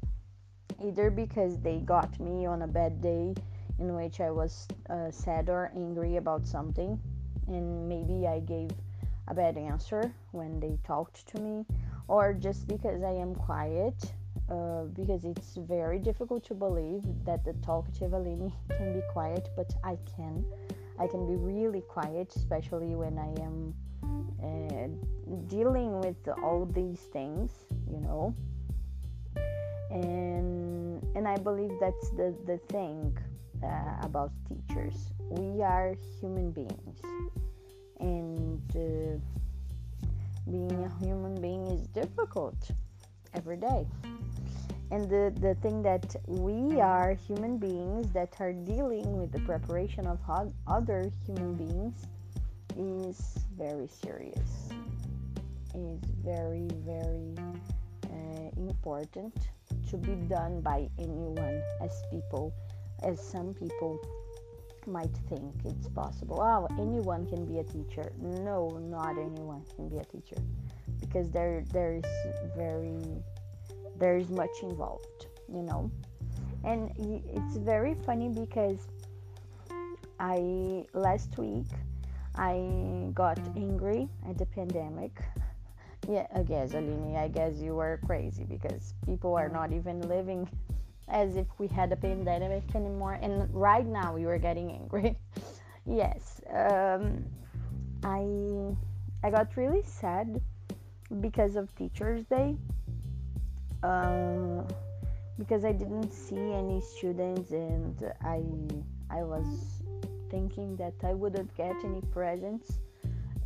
either 0.83 1.09
because 1.09 1.59
they 1.59 1.79
got 1.79 2.19
me 2.19 2.45
on 2.45 2.61
a 2.61 2.67
bad 2.67 3.01
day 3.01 3.33
in 3.79 3.95
which 3.95 4.19
i 4.21 4.29
was 4.29 4.67
uh, 4.89 5.11
sad 5.11 5.49
or 5.49 5.71
angry 5.75 6.17
about 6.17 6.45
something 6.45 6.99
and 7.47 7.87
maybe 7.87 8.27
i 8.27 8.39
gave 8.39 8.69
a 9.27 9.33
bad 9.33 9.57
answer 9.57 10.11
when 10.31 10.59
they 10.59 10.77
talked 10.85 11.27
to 11.27 11.39
me 11.41 11.65
or 12.07 12.33
just 12.33 12.67
because 12.67 13.03
i 13.03 13.11
am 13.11 13.35
quiet 13.35 14.13
uh, 14.49 14.83
because 14.95 15.25
it's 15.25 15.57
very 15.57 15.99
difficult 15.99 16.43
to 16.45 16.53
believe 16.53 17.01
that 17.25 17.43
the 17.43 17.53
talkative 17.65 18.13
Aline 18.13 18.53
can 18.77 18.93
be 18.93 19.01
quiet, 19.11 19.49
but 19.55 19.73
I 19.83 19.97
can. 20.15 20.45
I 20.99 21.07
can 21.07 21.27
be 21.27 21.35
really 21.35 21.81
quiet, 21.81 22.33
especially 22.35 22.95
when 22.95 23.17
I 23.19 23.29
am 23.41 23.73
uh, 24.41 25.37
dealing 25.47 25.99
with 25.99 26.15
all 26.41 26.65
these 26.65 26.99
things, 27.11 27.51
you 27.91 27.99
know. 27.99 28.33
And 29.91 30.66
and 31.17 31.27
I 31.27 31.35
believe 31.35 31.71
that's 31.81 32.09
the 32.11 32.35
the 32.45 32.59
thing 32.69 33.17
uh, 33.63 34.05
about 34.05 34.31
teachers. 34.47 35.13
We 35.31 35.63
are 35.63 35.95
human 36.21 36.51
beings, 36.51 36.99
and 37.99 38.61
uh, 38.75 39.17
being 40.51 40.77
a 40.85 41.03
human 41.03 41.41
being 41.41 41.65
is 41.65 41.87
difficult 41.87 42.69
every 43.33 43.57
day. 43.57 43.87
And 44.91 45.09
the, 45.09 45.33
the 45.41 45.55
thing 45.55 45.81
that 45.81 46.15
we 46.27 46.79
are 46.79 47.13
human 47.13 47.57
beings 47.57 48.09
that 48.13 48.33
are 48.39 48.53
dealing 48.53 49.17
with 49.17 49.33
the 49.33 49.39
preparation 49.39 50.07
of 50.07 50.19
other 50.65 51.11
human 51.25 51.55
beings 51.55 52.05
is 52.77 53.17
very 53.57 53.87
serious. 53.87 54.69
Is 55.73 55.99
very 56.23 56.69
very 56.85 57.35
uh, 58.05 58.49
important 58.55 59.33
to 59.89 59.97
be 59.97 60.15
done 60.27 60.61
by 60.61 60.87
anyone 60.99 61.61
as 61.81 62.03
people 62.11 62.53
as 63.03 63.21
some 63.21 63.53
people 63.53 63.99
might 64.85 65.15
think 65.29 65.53
it's 65.65 65.87
possible 65.89 66.39
oh 66.41 66.67
anyone 66.79 67.27
can 67.27 67.45
be 67.45 67.59
a 67.59 67.63
teacher 67.63 68.11
no 68.21 68.69
not 68.89 69.17
anyone 69.17 69.63
can 69.75 69.89
be 69.89 69.97
a 69.97 70.05
teacher 70.05 70.41
because 71.01 71.29
there 71.29 71.63
there 71.73 71.95
is 71.95 72.05
very 72.55 72.97
there's 73.99 74.29
much 74.29 74.61
involved, 74.61 75.27
you 75.51 75.63
know. 75.63 75.91
And 76.63 76.91
it's 76.97 77.57
very 77.57 77.95
funny 78.05 78.29
because 78.29 78.79
I 80.19 80.85
last 80.93 81.37
week 81.37 81.67
I 82.35 83.09
got 83.13 83.39
angry 83.55 84.07
at 84.27 84.37
the 84.37 84.45
pandemic. 84.45 85.21
Yeah, 86.09 86.25
I 86.33 86.43
guess 86.43 86.73
I 86.73 87.27
guess 87.27 87.59
you 87.59 87.75
were 87.75 87.99
crazy 88.05 88.45
because 88.45 88.93
people 89.05 89.35
are 89.35 89.49
not 89.49 89.73
even 89.73 89.99
living 90.07 90.49
as 91.09 91.35
if 91.35 91.47
we 91.57 91.67
had 91.67 91.91
a 91.91 91.97
pandemic 91.97 92.63
anymore. 92.75 93.19
And 93.21 93.53
right 93.53 93.85
now 93.85 94.15
you 94.15 94.29
are 94.29 94.37
getting 94.37 94.71
angry. 94.71 95.17
yes, 95.85 96.39
um, 96.49 97.25
I 98.03 98.23
I 99.21 99.29
got 99.31 99.57
really 99.57 99.83
sad 99.83 100.39
because 101.19 101.57
of 101.57 101.75
Teachers 101.75 102.23
Day 102.25 102.55
uh, 103.83 104.63
because 105.37 105.65
I 105.65 105.73
didn't 105.73 106.11
see 106.11 106.53
any 106.53 106.79
students 106.79 107.51
and 107.51 108.13
I 108.23 108.43
I 109.09 109.23
was 109.23 109.83
thinking 110.29 110.75
that 110.77 110.93
I 111.03 111.13
wouldn't 111.13 111.53
get 111.55 111.75
any 111.83 112.01
presents 112.13 112.79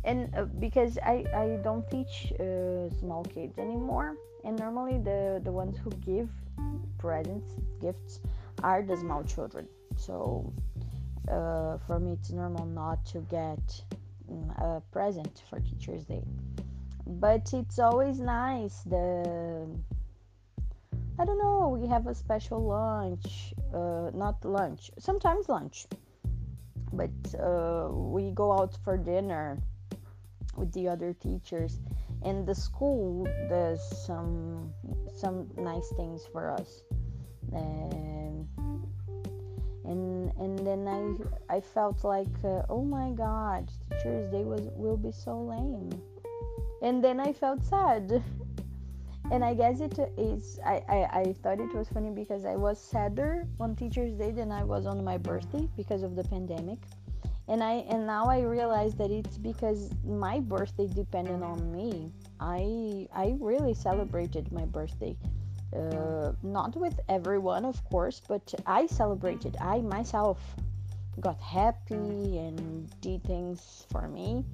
and 0.04 0.34
uh, 0.36 0.44
because 0.44 0.98
I, 0.98 1.24
I 1.34 1.58
don't 1.62 1.88
teach 1.90 2.32
uh, 2.40 2.90
small 2.98 3.24
kids 3.24 3.58
anymore. 3.58 4.16
And 4.44 4.58
normally 4.58 4.98
the 4.98 5.40
the 5.44 5.52
ones 5.52 5.78
who 5.78 5.90
give 5.90 6.28
presents 6.98 7.54
gifts 7.80 8.20
are 8.62 8.82
the 8.82 8.96
small 8.96 9.22
children. 9.22 9.68
So 9.96 10.52
uh, 11.28 11.78
for 11.86 12.00
me 12.00 12.12
it's 12.14 12.30
normal 12.30 12.66
not 12.66 13.04
to 13.06 13.20
get 13.30 13.62
mm, 14.30 14.50
a 14.60 14.80
present 14.90 15.42
for 15.48 15.60
teachers 15.60 16.04
day. 16.04 16.24
But 17.06 17.52
it's 17.52 17.78
always 17.78 18.18
nice 18.20 18.82
the 18.82 19.68
i 21.18 21.24
don't 21.26 21.38
know 21.38 21.68
we 21.68 21.86
have 21.86 22.06
a 22.06 22.14
special 22.14 22.64
lunch 22.64 23.52
uh, 23.74 24.10
not 24.14 24.44
lunch 24.44 24.90
sometimes 24.98 25.48
lunch. 25.48 25.86
But 26.94 27.10
uh, 27.40 27.88
we 27.90 28.32
go 28.32 28.52
out 28.52 28.76
for 28.84 28.98
dinner 28.98 29.58
with 30.56 30.72
the 30.72 30.88
other 30.88 31.12
teachers. 31.14 31.78
And 32.22 32.46
the 32.46 32.54
school 32.54 33.24
does 33.48 33.80
some 34.06 34.72
some 35.14 35.48
nice 35.56 35.92
things 35.96 36.26
for 36.32 36.50
us. 36.50 36.82
And 37.52 38.48
and 39.84 40.32
and 40.38 40.58
then 40.66 40.86
I 40.88 41.56
I 41.56 41.60
felt 41.60 42.04
like 42.04 42.36
uh, 42.44 42.62
oh 42.68 42.84
my 42.84 43.10
god 43.10 43.70
teachers 43.90 44.30
day 44.30 44.44
was 44.44 44.62
will 44.74 44.96
be 44.96 45.12
so 45.12 45.40
lame. 45.42 45.90
And 46.82 47.02
then 47.02 47.20
I 47.20 47.32
felt 47.32 47.62
sad. 47.62 48.22
And 49.30 49.44
I 49.44 49.54
guess 49.54 49.80
it 49.80 49.98
is 50.18 50.58
I, 50.64 50.82
I, 50.88 51.20
I 51.20 51.34
thought 51.42 51.60
it 51.60 51.72
was 51.74 51.88
funny 51.88 52.10
because 52.10 52.44
I 52.44 52.56
was 52.56 52.78
sadder 52.78 53.46
on 53.60 53.76
teachers 53.76 54.12
day 54.14 54.30
than 54.30 54.52
I 54.52 54.62
was 54.64 54.84
on 54.84 55.02
my 55.02 55.16
birthday 55.16 55.68
because 55.76 56.02
of 56.02 56.16
the 56.16 56.24
pandemic 56.24 56.78
and 57.48 57.62
I 57.62 57.84
and 57.90 58.06
now 58.06 58.26
I 58.26 58.40
realize 58.40 58.94
that 58.94 59.10
it's 59.10 59.36
because 59.36 59.90
my 60.04 60.40
birthday 60.40 60.86
depended 60.86 61.42
on 61.42 61.72
me. 61.72 62.12
I 62.40 63.08
I 63.14 63.36
really 63.40 63.74
celebrated 63.74 64.52
my 64.52 64.64
birthday. 64.64 65.16
Uh, 65.74 66.32
not 66.42 66.76
with 66.76 67.00
everyone, 67.08 67.64
of 67.64 67.82
course, 67.84 68.20
but 68.28 68.54
I 68.66 68.86
celebrated. 68.86 69.56
I 69.58 69.80
myself 69.80 70.38
got 71.20 71.40
happy 71.40 72.38
and 72.38 72.88
did 73.00 73.24
things 73.24 73.86
for 73.90 74.06
me. 74.06 74.44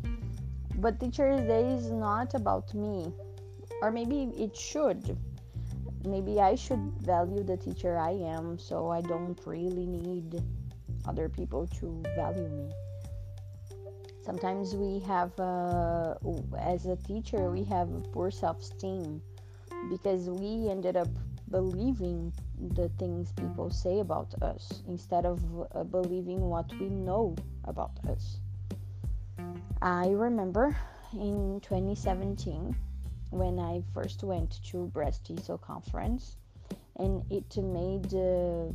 But 0.76 1.00
Teacher's 1.00 1.40
Day 1.40 1.74
is 1.74 1.90
not 1.90 2.34
about 2.34 2.72
me, 2.72 3.12
or 3.82 3.90
maybe 3.90 4.30
it 4.36 4.56
should. 4.56 5.18
Maybe 6.04 6.40
I 6.40 6.54
should 6.54 6.92
value 7.00 7.42
the 7.42 7.56
teacher 7.56 7.98
I 7.98 8.12
am, 8.12 8.56
so 8.56 8.88
I 8.88 9.00
don't 9.00 9.38
really 9.44 9.86
need 9.86 10.40
other 11.08 11.28
people 11.28 11.66
to 11.80 12.02
value 12.14 12.48
me. 12.48 12.70
Sometimes 14.24 14.74
we 14.74 15.00
have 15.06 15.32
uh, 15.40 16.14
as 16.60 16.84
a 16.86 16.96
teacher 16.96 17.50
we 17.50 17.64
have 17.64 17.88
poor 18.12 18.30
self-esteem 18.30 19.22
because 19.88 20.28
we 20.28 20.68
ended 20.68 20.96
up 20.96 21.08
believing 21.50 22.32
the 22.74 22.90
things 22.98 23.32
people 23.32 23.70
say 23.70 24.00
about 24.00 24.34
us 24.42 24.82
instead 24.86 25.24
of 25.24 25.40
uh, 25.74 25.82
believing 25.84 26.40
what 26.40 26.70
we 26.78 26.90
know 26.90 27.34
about 27.64 27.92
us. 28.10 28.40
I 29.80 30.08
remember 30.08 30.76
in 31.12 31.60
2017 31.62 32.76
when 33.30 33.58
i 33.58 33.82
first 33.94 34.22
went 34.22 34.62
to 34.64 34.90
BRAZ-TESOL 34.92 35.58
conference 35.60 36.36
and 36.96 37.22
it 37.30 37.56
made 37.56 38.12
uh, 38.14 38.68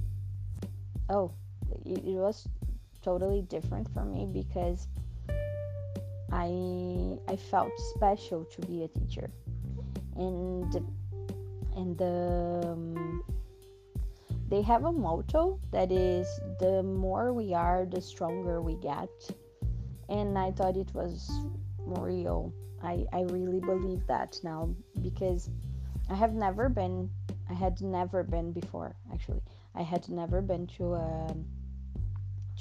oh 1.10 1.32
it, 1.86 2.18
was 2.18 2.48
totally 3.02 3.42
different 3.42 3.88
for 3.94 4.06
me 4.06 4.26
because 4.26 4.88
I 6.32 7.18
I 7.28 7.36
felt 7.36 7.72
special 7.96 8.46
to 8.46 8.62
be 8.68 8.84
a 8.84 8.88
teacher, 8.88 9.30
and 10.16 10.74
and 11.76 11.98
the, 11.98 12.62
um, 12.66 13.24
they 14.50 14.62
have 14.62 14.86
a 14.86 14.92
motto 14.92 15.60
that 15.72 15.92
is 15.92 16.28
the 16.60 16.84
more 16.84 17.34
we 17.34 17.54
are, 17.54 17.86
the 17.86 18.02
stronger 18.02 18.62
we 18.62 18.76
get, 18.76 19.10
and 20.10 20.38
I 20.38 20.52
thought 20.52 20.78
it 20.78 20.94
was 20.94 21.30
real. 21.86 22.54
I 22.82 23.06
I 23.14 23.22
really 23.22 23.60
believe 23.60 24.06
that 24.08 24.40
now 24.44 24.74
because 25.02 25.50
I 26.10 26.16
have 26.16 26.34
never 26.34 26.70
been 26.70 27.10
I 27.50 27.54
had 27.54 27.82
never 27.82 28.24
been 28.24 28.52
before 28.52 28.96
actually. 29.12 29.42
I 29.76 29.82
had 29.82 30.10
never 30.10 30.42
been 30.42 30.68
to 30.78 30.94
a 30.94 31.36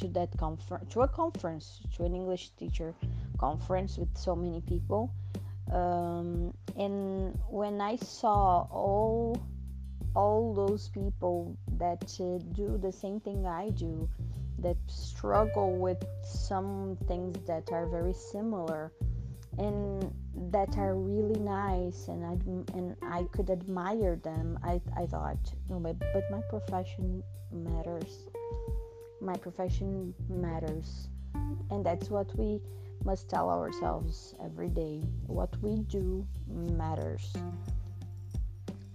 to 0.03 0.09
that 0.09 0.31
conference 0.37 0.93
to 0.93 1.01
a 1.03 1.09
conference 1.09 1.81
to 1.95 2.05
an 2.05 2.15
English 2.15 2.51
teacher 2.59 2.95
conference 3.39 3.99
with 3.99 4.13
so 4.17 4.35
many 4.35 4.61
people 4.63 5.13
um, 5.73 6.53
and 6.77 7.39
when 7.49 7.81
i 7.81 7.95
saw 7.97 8.67
all 8.71 9.41
all 10.15 10.53
those 10.55 10.89
people 10.89 11.57
that 11.79 12.03
uh, 12.21 12.39
do 12.53 12.79
the 12.83 12.93
same 12.93 13.19
thing 13.21 13.47
i 13.47 13.71
do 13.71 14.09
that 14.59 14.77
struggle 14.87 15.73
with 15.77 16.05
some 16.25 16.97
things 17.09 17.37
that 17.47 17.71
are 17.73 17.87
very 17.87 18.13
similar 18.13 18.93
and 19.59 20.13
that 20.51 20.77
are 20.79 20.95
really 20.95 21.39
nice 21.41 22.09
and 22.09 22.25
I 22.25 22.33
and 22.77 22.97
I 23.03 23.25
could 23.33 23.51
admire 23.51 24.17
them. 24.17 24.59
I, 24.63 24.81
I 24.97 25.07
thought, 25.07 25.39
no, 25.69 25.79
but, 25.79 25.99
but 25.99 26.25
my 26.31 26.41
profession 26.49 27.23
matters. 27.53 28.29
My 29.23 29.37
profession 29.37 30.13
matters, 30.29 31.07
and 31.71 31.87
that's 31.87 32.11
what 32.11 32.37
we 32.37 32.61
must 33.05 33.29
tell 33.29 33.51
ourselves 33.51 34.35
every 34.45 34.69
day. 34.69 35.01
What 35.29 35.57
we 35.63 35.83
do 35.83 36.27
matters. 36.49 37.33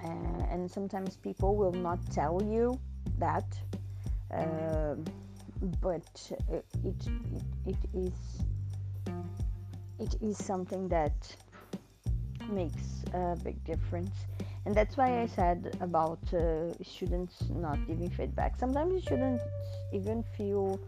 Uh, 0.04 0.08
and 0.52 0.70
sometimes 0.70 1.16
people 1.16 1.56
will 1.56 1.72
not 1.72 2.00
tell 2.12 2.42
you 2.44 2.78
that, 3.20 3.58
uh, 4.34 4.96
but 5.82 6.32
it, 6.50 6.66
it, 6.84 7.08
it 7.66 7.78
is 7.94 8.12
it 10.00 10.16
is 10.22 10.38
something 10.38 10.90
that 10.90 11.36
makes 12.50 13.04
a 13.14 13.36
big 13.44 13.64
difference 13.64 14.12
and 14.68 14.76
that's 14.76 14.98
why 14.98 15.22
i 15.22 15.26
said 15.26 15.78
about 15.80 16.20
uh, 16.34 16.72
students 16.84 17.36
not 17.50 17.80
giving 17.88 18.10
feedback 18.10 18.60
sometimes 18.60 19.02
students 19.02 19.44
even 19.94 20.24
feel 20.38 20.80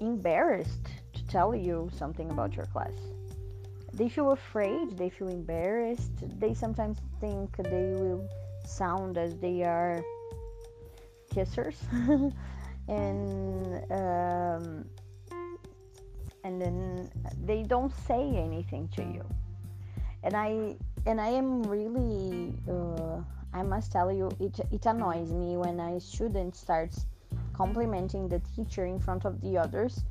embarrassed 0.00 0.88
to 1.12 1.26
tell 1.26 1.54
you 1.54 1.90
something 1.96 2.30
about 2.30 2.54
your 2.54 2.66
class. 2.66 2.92
They 3.92 4.08
feel 4.08 4.32
afraid, 4.32 4.96
they 4.96 5.10
feel 5.10 5.28
embarrassed, 5.28 6.12
they 6.38 6.54
sometimes 6.54 6.98
think 7.20 7.56
they 7.56 7.94
will 7.94 8.28
sound 8.64 9.18
as 9.18 9.36
they 9.36 9.62
are 9.62 10.02
kissers. 11.34 11.76
and 12.88 13.92
um, 13.92 14.84
and 16.44 16.60
then 16.60 17.10
they 17.44 17.62
don't 17.62 17.92
say 18.06 18.36
anything 18.36 18.88
to 18.96 19.02
you. 19.02 19.24
And 20.22 20.34
I 20.34 20.76
and 21.08 21.18
I 21.18 21.28
am 21.28 21.62
really 21.62 22.52
uh, 22.68 23.22
I 23.54 23.62
must 23.62 23.90
tell 23.90 24.12
you 24.12 24.30
it 24.38 24.60
it 24.70 24.84
annoys 24.84 25.32
me 25.32 25.56
when 25.56 25.80
a 25.80 25.98
student 25.98 26.54
starts 26.54 27.06
complimenting 27.54 28.28
the 28.28 28.40
teacher 28.54 28.84
in 28.84 29.00
front 29.00 29.24
of 29.24 29.40
the 29.40 29.56
others 29.56 30.04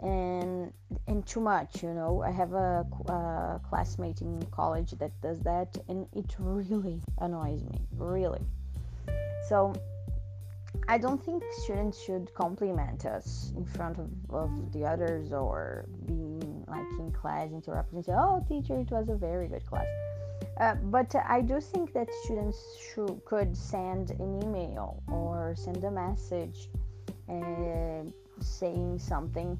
and 0.00 0.70
and 1.06 1.26
too 1.26 1.40
much 1.40 1.82
you 1.82 1.94
know? 1.94 2.22
I 2.22 2.30
have 2.30 2.52
a, 2.52 2.84
a, 3.06 3.60
classmate 3.68 4.20
in 4.20 4.42
college 4.50 4.90
that 5.00 5.12
does 5.22 5.40
that 5.40 5.78
and 5.88 6.06
it 6.12 6.36
really 6.38 7.00
annoys 7.18 7.62
me 7.64 7.80
really. 7.96 8.44
So 9.48 9.72
i 10.88 10.96
don't 10.96 11.22
think 11.22 11.42
students 11.64 12.02
should 12.02 12.32
compliment 12.34 13.04
us 13.04 13.52
in 13.56 13.64
front 13.64 13.98
of, 13.98 14.08
of 14.30 14.72
the 14.72 14.82
others 14.86 15.30
or 15.32 15.84
being 16.06 16.51
like 16.72 16.98
in 16.98 17.12
class 17.12 17.50
interrupting 17.52 17.98
and 17.98 18.04
say 18.04 18.12
oh 18.12 18.44
teacher 18.48 18.78
it 18.80 18.90
was 18.90 19.08
a 19.08 19.14
very 19.14 19.48
good 19.48 19.64
class. 19.66 19.86
Uh, 20.58 20.74
but 20.74 21.14
I 21.28 21.40
do 21.40 21.60
think 21.60 21.92
that 21.92 22.08
students 22.24 22.58
could 23.24 23.56
send 23.56 24.10
an 24.10 24.42
email 24.42 25.02
or 25.08 25.54
send 25.56 25.82
a 25.84 25.90
message 25.90 26.68
uh, 27.28 28.02
saying 28.40 28.98
something. 28.98 29.58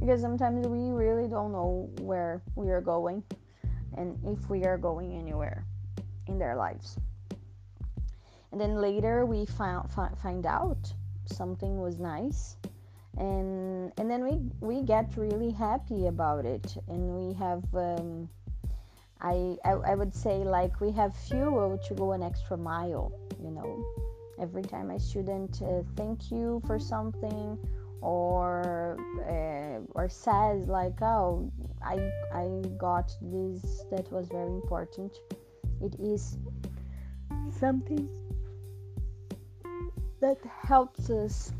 Because 0.00 0.20
sometimes 0.20 0.66
we 0.66 0.90
really 0.90 1.28
don't 1.28 1.52
know 1.52 1.90
where 2.00 2.40
we 2.54 2.70
are 2.70 2.80
going 2.80 3.22
and 3.96 4.16
if 4.24 4.48
we 4.48 4.64
are 4.64 4.78
going 4.78 5.16
anywhere 5.16 5.64
in 6.28 6.38
their 6.38 6.54
lives. 6.54 6.96
And 8.52 8.60
then 8.60 8.76
later 8.80 9.26
we 9.26 9.44
found, 9.44 9.90
find 10.22 10.46
out 10.46 10.92
something 11.26 11.80
was 11.80 11.98
nice 11.98 12.56
and 13.18 13.92
and 13.98 14.10
then 14.10 14.22
we 14.24 14.40
we 14.60 14.82
get 14.82 15.16
really 15.16 15.50
happy 15.50 16.06
about 16.06 16.44
it. 16.44 16.76
And 16.88 17.14
we 17.14 17.34
have 17.34 17.64
um, 17.74 18.28
I, 19.20 19.56
I 19.64 19.72
I 19.72 19.94
would 19.94 20.14
say 20.14 20.44
like 20.44 20.80
we 20.80 20.92
have 20.92 21.16
fuel 21.16 21.78
to 21.86 21.94
go 21.94 22.12
an 22.12 22.22
extra 22.22 22.56
mile 22.56 23.12
you 23.42 23.50
know. 23.50 23.84
Every 24.40 24.62
time 24.62 24.90
a 24.90 25.00
student 25.00 25.60
uh, 25.62 25.82
thank 25.96 26.30
you 26.30 26.62
for 26.64 26.78
something 26.78 27.58
or 28.00 28.96
uh, 29.28 29.80
or 29.98 30.08
says 30.08 30.68
like 30.68 31.02
oh 31.02 31.50
i 31.82 31.98
i 32.32 32.46
got 32.78 33.10
this 33.20 33.84
that 33.90 34.10
was 34.12 34.28
very 34.28 34.52
important. 34.52 35.18
It 35.80 35.94
is 35.98 36.38
something 37.58 38.08
that 40.20 40.38
helps 40.44 41.10
us 41.10 41.52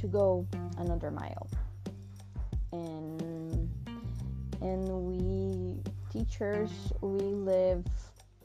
to 0.00 0.06
go 0.06 0.46
another 0.78 1.10
mile. 1.10 1.48
And 2.72 3.68
and 4.60 4.88
we 5.06 5.82
teachers 6.10 6.70
we 7.00 7.24
live 7.24 7.84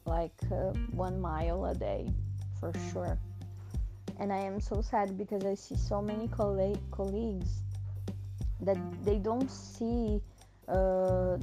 like 0.06 0.34
uh, 0.52 0.72
one 0.92 1.20
mile 1.20 1.66
a 1.66 1.76
day 1.76 2.08
for 2.60 2.74
sure. 2.92 3.18
And 4.20 4.32
i 4.32 4.38
am 4.38 4.62
so 4.62 4.82
sad 4.82 5.18
because 5.18 5.44
i 5.46 5.56
see 5.56 5.76
so 5.76 6.02
many 6.02 6.30
coll- 6.30 6.82
colleagues 6.92 7.62
that 8.62 8.78
they 9.04 9.18
don't 9.18 9.52
see 9.52 10.22
uh, 10.70 11.38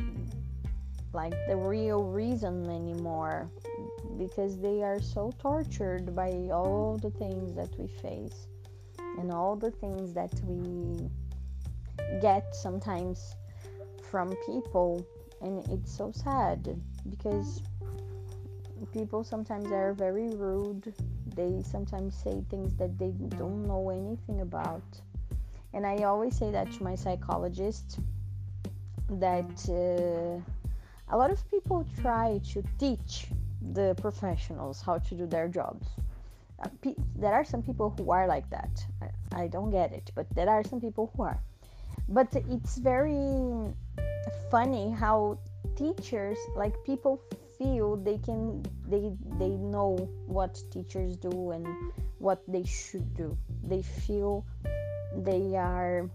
like 1.12 1.34
the 1.46 1.56
real 1.56 2.04
reason 2.04 2.68
anymore 2.70 3.50
because 4.18 4.58
they 4.58 4.82
are 4.82 5.00
so 5.00 5.32
tortured 5.38 6.16
by 6.16 6.30
all 6.50 6.98
the 7.02 7.10
things 7.10 7.54
that 7.54 7.68
we 7.78 7.86
face 7.86 8.46
and 9.18 9.30
all 9.30 9.56
the 9.56 9.70
things 9.70 10.12
that 10.14 10.32
we 10.44 11.08
get 12.20 12.54
sometimes 12.54 13.34
from 14.10 14.34
people. 14.46 15.06
And 15.40 15.66
it's 15.68 15.94
so 15.96 16.12
sad 16.12 16.80
because 17.10 17.62
people 18.92 19.24
sometimes 19.24 19.72
are 19.72 19.92
very 19.92 20.30
rude. 20.30 20.94
They 21.34 21.62
sometimes 21.62 22.14
say 22.14 22.44
things 22.50 22.74
that 22.76 22.98
they 22.98 23.12
don't 23.36 23.66
know 23.66 23.90
anything 23.90 24.40
about. 24.40 24.84
And 25.74 25.86
i 25.86 25.96
always 26.04 26.36
say 26.36 26.50
that 26.50 26.70
to 26.72 26.82
my 26.82 26.94
psychologist 26.94 27.98
that 29.08 29.54
uh, 29.68 31.14
a 31.14 31.16
lot 31.16 31.30
of 31.30 31.50
people 31.50 31.86
try 32.00 32.40
to 32.52 32.62
teach 32.78 33.26
the 33.72 33.94
professionals 34.00 34.82
how 34.82 34.98
to 34.98 35.14
do 35.14 35.26
their 35.26 35.48
jobs 35.48 35.86
pe- 36.80 36.96
there 37.16 37.32
are 37.32 37.44
some 37.44 37.62
people 37.62 37.94
who 37.96 38.10
are 38.10 38.26
like 38.26 38.48
that. 38.50 38.84
I, 39.00 39.42
I 39.42 39.46
don't 39.48 39.70
get 39.70 39.92
it 39.92 40.10
but 40.14 40.26
there 40.34 40.48
are 40.48 40.64
some 40.64 40.80
people 40.80 41.12
who 41.16 41.24
are. 41.24 41.40
But 42.08 42.28
it's 42.34 42.76
very 42.76 43.72
funny 44.50 44.90
how 44.90 45.38
teachers 45.76 46.38
like 46.56 46.74
people 46.84 47.20
feel 47.58 47.96
they 47.96 48.18
can 48.18 48.62
they 48.88 49.12
they 49.38 49.50
know 49.50 49.96
what 50.26 50.60
teachers 50.70 51.16
do 51.16 51.50
and 51.50 51.66
what 52.18 52.42
they 52.48 52.64
should 52.64 53.14
do. 53.14 53.36
They 53.64 53.82
feel 53.82 54.44
they 55.16 55.56
are 55.56 56.08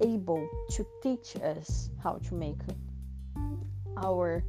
able 0.00 0.48
to 0.70 0.86
teach 1.02 1.36
us 1.42 1.90
how 2.02 2.14
to 2.28 2.34
make 2.34 2.60
our 3.96 4.44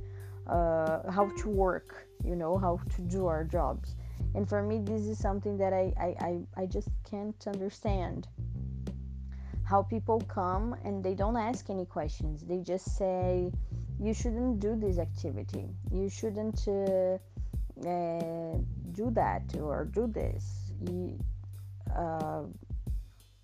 uh, 0.47 1.11
how 1.11 1.29
to 1.37 1.49
work 1.49 2.07
you 2.23 2.35
know 2.35 2.57
how 2.57 2.79
to 2.95 3.01
do 3.03 3.27
our 3.27 3.43
jobs 3.43 3.95
and 4.35 4.47
for 4.47 4.63
me 4.63 4.79
this 4.79 5.01
is 5.01 5.17
something 5.17 5.57
that 5.57 5.73
I, 5.73 5.93
I, 5.99 6.15
I, 6.19 6.61
I 6.61 6.65
just 6.65 6.89
can't 7.09 7.47
understand. 7.47 8.27
How 9.63 9.83
people 9.83 10.21
come 10.27 10.75
and 10.83 11.01
they 11.01 11.13
don't 11.13 11.37
ask 11.37 11.69
any 11.69 11.85
questions. 11.85 12.43
They 12.43 12.59
just 12.59 12.97
say 12.97 13.51
you 14.01 14.13
shouldn't 14.13 14.59
do 14.59 14.75
this 14.75 14.97
activity. 14.97 15.69
You 15.91 16.09
shouldn't 16.09 16.67
uh, 16.67 17.17
uh, 17.87 18.57
do 18.91 19.11
that 19.11 19.43
or 19.57 19.85
do 19.85 20.07
this. 20.07 20.73
You, 20.89 21.17
uh, 21.95 22.43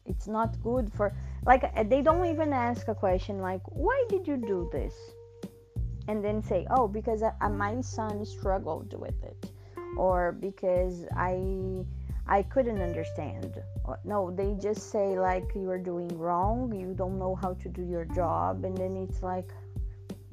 it's 0.05 0.27
not 0.27 0.61
good 0.61 0.91
for 0.91 1.15
like 1.45 1.63
uh, 1.63 1.83
they 1.83 2.01
don't 2.01 2.25
even 2.25 2.51
ask 2.53 2.87
a 2.87 2.95
question 2.95 3.39
like 3.39 3.61
why 3.65 4.03
did 4.09 4.27
you 4.27 4.37
do 4.37 4.69
this? 4.71 4.93
And 6.09 6.23
then 6.23 6.41
say 6.41 6.65
oh 6.71 6.87
because 6.87 7.23
uh, 7.23 7.49
my 7.49 7.79
son 7.81 8.25
struggled 8.25 8.93
with 8.99 9.21
it 9.23 9.51
or 9.95 10.31
because 10.33 11.05
i 11.15 11.83
i 12.27 12.43
couldn't 12.43 12.81
understand. 12.81 13.61
No 14.03 14.31
they 14.31 14.53
just 14.61 14.91
say 14.91 15.17
like 15.17 15.49
you 15.55 15.69
are 15.69 15.77
doing 15.79 16.09
wrong 16.17 16.73
you 16.73 16.93
don't 16.93 17.17
know 17.17 17.35
how 17.35 17.53
to 17.53 17.69
do 17.69 17.81
your 17.83 18.03
job 18.03 18.65
and 18.65 18.75
then 18.77 18.97
it's 18.97 19.23
like 19.23 19.49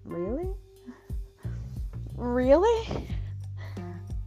really? 0.04 0.48
Really? 2.16 3.08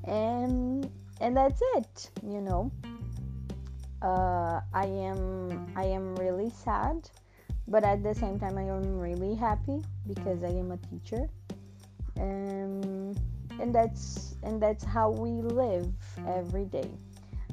And 0.05 0.89
and 1.19 1.35
that's 1.35 1.61
it 1.75 2.09
you 2.23 2.41
know? 2.41 2.71
Uh, 4.01 4.61
I 4.73 4.85
am 4.85 5.71
I 5.75 5.85
am 5.85 6.15
really 6.15 6.51
sad, 6.51 7.09
but 7.67 7.83
at 7.83 8.03
the 8.03 8.13
same 8.13 8.39
time 8.39 8.57
I 8.57 8.63
am 8.63 8.99
really 8.99 9.33
happy 9.33 9.81
because 10.07 10.43
I 10.43 10.49
am 10.49 10.71
a 10.71 10.77
teacher, 10.77 11.27
um, 12.19 13.15
and 13.59 13.73
that's 13.73 14.35
and 14.43 14.61
that's 14.61 14.83
how 14.83 15.09
we 15.09 15.41
live 15.41 15.91
every 16.27 16.65
day. 16.65 16.89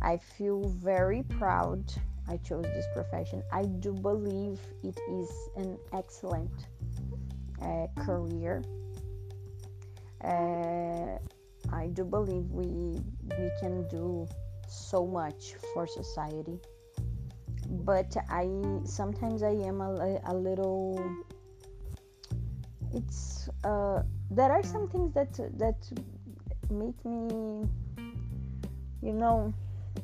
I 0.03 0.17
feel 0.17 0.69
very 0.69 1.23
proud 1.23 1.93
I 2.29 2.38
chose 2.38 2.64
this 2.64 2.87
profession. 2.95 3.43
I 3.53 3.64
do 3.64 3.93
believe 3.93 4.59
it 4.83 4.99
is 5.11 5.31
an 5.57 5.79
excellent 5.93 6.51
uh, 7.61 7.87
career. 7.99 8.62
Uh, 10.23 11.19
I 11.73 11.88
do 11.88 12.05
believe 12.05 12.51
we 12.51 13.01
we 13.38 13.51
can 13.61 13.87
do 13.88 14.27
so 14.69 15.07
much 15.07 15.55
for 15.73 15.87
society 15.87 16.59
but 17.69 18.17
i 18.29 18.49
sometimes 18.85 19.43
i 19.43 19.51
am 19.51 19.81
a, 19.81 20.21
a 20.27 20.35
little 20.35 20.99
it's 22.94 23.48
uh, 23.64 24.02
there 24.30 24.50
are 24.50 24.62
some 24.62 24.88
things 24.88 25.12
that 25.14 25.33
that 25.59 25.76
make 26.70 27.04
me 27.04 27.66
you 29.02 29.12
know 29.12 29.52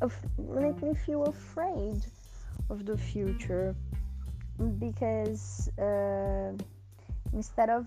af- 0.00 0.26
make 0.38 0.82
me 0.82 0.94
feel 0.94 1.24
afraid 1.24 2.04
of 2.68 2.86
the 2.86 2.96
future. 2.96 3.74
Because 4.78 5.70
uh, 5.78 6.52
instead 7.32 7.70
of 7.70 7.86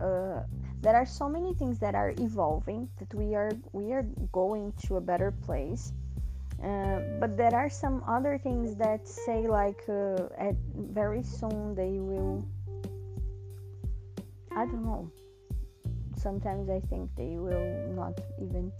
uh, 0.00 0.42
there 0.82 0.96
are 0.96 1.06
so 1.06 1.28
many 1.28 1.54
things 1.54 1.78
that 1.78 1.94
are 1.94 2.12
evolving 2.18 2.88
that 2.98 3.12
we 3.14 3.34
are 3.34 3.52
we 3.72 3.92
are 3.92 4.02
going 4.32 4.72
to 4.86 4.96
a 4.96 5.00
better 5.00 5.30
place. 5.30 5.92
Uh, 6.62 6.98
but 7.20 7.36
there 7.36 7.54
are 7.54 7.70
some 7.70 8.02
other 8.08 8.36
things 8.36 8.74
that 8.76 9.06
say 9.06 9.46
like 9.46 9.80
uh, 9.88 10.26
at 10.36 10.56
very 10.74 11.22
soon 11.22 11.76
they 11.76 12.00
will 12.00 12.44
i 14.58 14.66
don't 14.66 14.84
know. 14.84 15.08
Sometimes 16.16 16.68
i 16.68 16.80
think 16.90 17.10
they 17.16 17.38
will 17.38 17.70
not 17.94 18.20
even 18.42 18.72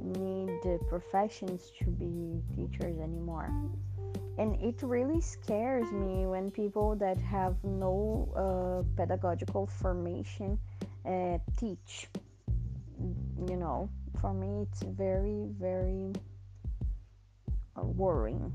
need 0.00 0.48
the 0.64 0.80
professions 0.88 1.70
to 1.78 1.84
be 1.84 2.42
teachers 2.56 2.98
anymore. 2.98 3.48
And 4.38 4.60
it 4.60 4.82
really 4.82 5.20
scares 5.20 5.92
me 5.92 6.26
when 6.26 6.50
people 6.50 6.96
that 6.96 7.18
have 7.18 7.54
no 7.62 7.94
uh, 8.34 8.82
pedagogical 8.96 9.66
formation 9.66 10.58
uh, 11.06 11.38
teach. 11.56 12.08
You 13.48 13.56
know 13.56 13.88
for 14.20 14.34
me 14.34 14.66
it's 14.66 14.82
very 14.82 15.46
very 15.60 16.12
worrying. 17.76 18.52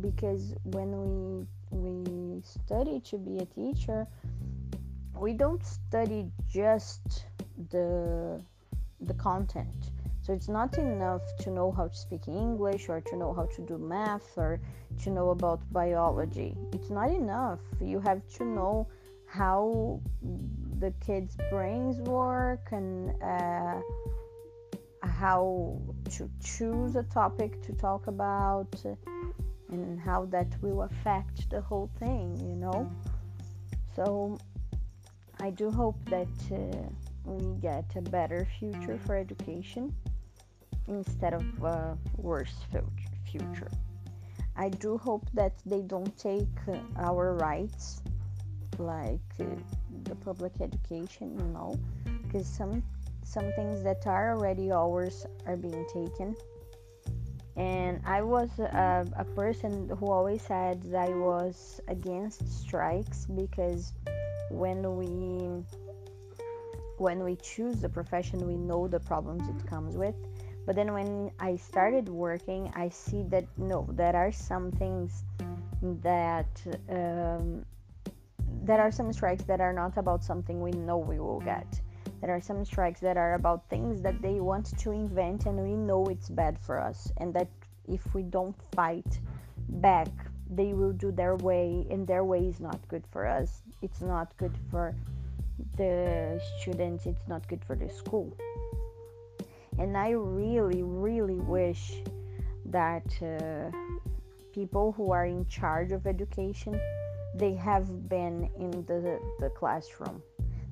Because 0.00 0.54
when 0.64 0.90
we 1.02 1.46
we 1.70 2.42
study 2.42 3.00
to 3.00 3.16
be 3.16 3.38
a 3.38 3.46
teacher 3.46 4.06
we 5.14 5.32
don't 5.32 5.64
study 5.64 6.30
just 6.48 7.24
the 7.70 8.42
the 9.00 9.14
content. 9.14 9.90
So 10.22 10.32
it's 10.34 10.48
not 10.48 10.76
enough 10.76 11.22
to 11.40 11.50
know 11.50 11.72
how 11.72 11.88
to 11.88 11.96
speak 11.96 12.28
english 12.28 12.88
or 12.88 13.00
to 13.00 13.16
know 13.16 13.32
how 13.32 13.46
to 13.56 13.62
do 13.62 13.78
math 13.78 14.36
or 14.36 14.60
to 15.02 15.10
know 15.10 15.30
about 15.30 15.60
biology. 15.72 16.54
It's 16.72 16.90
not 16.90 17.10
enough. 17.10 17.60
You 17.80 18.00
have 18.00 18.20
to 18.36 18.44
know 18.44 18.86
how 19.26 20.00
the 20.78 20.92
kids 21.00 21.36
brains 21.50 21.96
work 22.02 22.68
and 22.72 23.10
uh, 23.22 23.80
how 25.02 25.80
to 26.10 26.30
choose 26.42 26.96
a 26.96 27.02
topic 27.04 27.62
to 27.62 27.72
talk 27.72 28.06
about 28.06 28.74
and 29.70 30.00
how 30.00 30.26
that 30.26 30.48
will 30.60 30.82
affect 30.82 31.48
the 31.50 31.60
whole 31.60 31.90
thing, 31.98 32.36
you 32.38 32.56
know. 32.56 32.90
So 33.94 34.38
I 35.42 35.50
do 35.50 35.70
hope 35.70 35.96
that 36.10 36.28
uh, 36.52 36.56
we 37.24 37.54
get 37.60 37.84
a 37.96 38.02
better 38.02 38.46
future 38.58 38.98
for 39.06 39.16
education 39.16 39.94
instead 40.86 41.32
of 41.32 41.42
a 41.62 41.96
worse 42.16 42.54
future. 43.30 43.70
I 44.56 44.68
do 44.68 44.98
hope 44.98 45.26
that 45.32 45.52
they 45.64 45.80
don't 45.80 46.16
take 46.18 46.48
uh, 46.68 46.76
our 46.98 47.34
rights, 47.36 48.02
like 48.78 49.20
uh, 49.40 49.44
the 50.04 50.14
public 50.16 50.52
education, 50.60 51.38
you 51.38 51.46
know, 51.54 51.78
because 52.22 52.46
some 52.46 52.82
some 53.24 53.50
things 53.52 53.82
that 53.82 54.06
are 54.06 54.36
already 54.36 54.72
ours 54.72 55.24
are 55.46 55.56
being 55.56 55.86
taken. 55.94 56.36
And 57.56 58.00
I 58.04 58.22
was 58.22 58.50
a, 58.58 59.06
a 59.16 59.24
person 59.24 59.88
who 59.98 60.10
always 60.10 60.42
said 60.42 60.82
that 60.84 61.08
I 61.08 61.14
was 61.14 61.80
against 61.88 62.46
strikes 62.60 63.26
because 63.26 63.92
when 64.50 64.96
we 64.96 65.64
when 66.98 67.24
we 67.24 67.36
choose 67.36 67.80
the 67.80 67.88
profession 67.88 68.46
we 68.46 68.56
know 68.56 68.86
the 68.86 69.00
problems 69.00 69.48
it 69.48 69.66
comes 69.66 69.96
with. 69.96 70.14
But 70.66 70.76
then 70.76 70.92
when 70.92 71.30
i 71.40 71.56
started 71.56 72.08
working 72.08 72.70
i 72.76 72.88
see 72.90 73.22
that 73.28 73.46
no 73.56 73.88
there 73.92 74.14
are 74.14 74.30
some 74.30 74.70
things 74.72 75.24
that 76.02 76.50
um, 76.90 77.64
there 78.62 78.80
are 78.80 78.92
some 78.92 79.12
strikes 79.12 79.44
that 79.44 79.60
are 79.60 79.72
not 79.72 79.96
about 79.96 80.22
something 80.22 80.60
we 80.60 80.72
know 80.72 80.98
we 80.98 81.18
will 81.18 81.40
get. 81.40 81.80
There 82.20 82.30
are 82.30 82.40
some 82.40 82.64
strikes 82.64 83.00
that 83.00 83.16
are 83.16 83.34
about 83.34 83.68
things 83.70 84.02
that 84.02 84.20
they 84.20 84.40
want 84.40 84.78
to 84.78 84.90
invent 84.90 85.46
and 85.46 85.58
we 85.58 85.74
know 85.74 86.04
it's 86.06 86.28
bad 86.28 86.58
for 86.58 86.78
us. 86.78 87.10
And 87.16 87.32
that 87.32 87.48
if 87.88 88.14
we 88.14 88.22
don't 88.22 88.54
fight 88.74 89.18
back 89.68 90.08
they 90.50 90.72
will 90.74 90.92
do 90.92 91.12
their 91.12 91.36
way 91.36 91.86
and 91.90 92.06
their 92.06 92.24
way 92.24 92.40
is 92.40 92.60
not 92.60 92.80
good 92.88 93.04
for 93.10 93.26
us 93.26 93.62
it's 93.82 94.00
not 94.00 94.36
good 94.36 94.56
for 94.70 94.94
the 95.76 96.40
students 96.58 97.06
it's 97.06 97.28
not 97.28 97.46
good 97.48 97.64
for 97.64 97.76
the 97.76 97.88
school. 97.88 98.36
And 99.78 99.96
i 99.96 100.10
really 100.10 100.82
really 100.82 101.40
wish 101.40 102.02
that 102.66 103.06
uh, 103.22 103.70
people 104.52 104.92
who 104.92 105.12
are 105.12 105.26
in 105.26 105.46
charge 105.46 105.92
of 105.92 106.06
education 106.06 106.78
they 107.34 107.54
have 107.54 108.08
been 108.08 108.50
in 108.58 108.70
the, 108.86 109.20
the 109.38 109.50
classroom. 109.50 110.22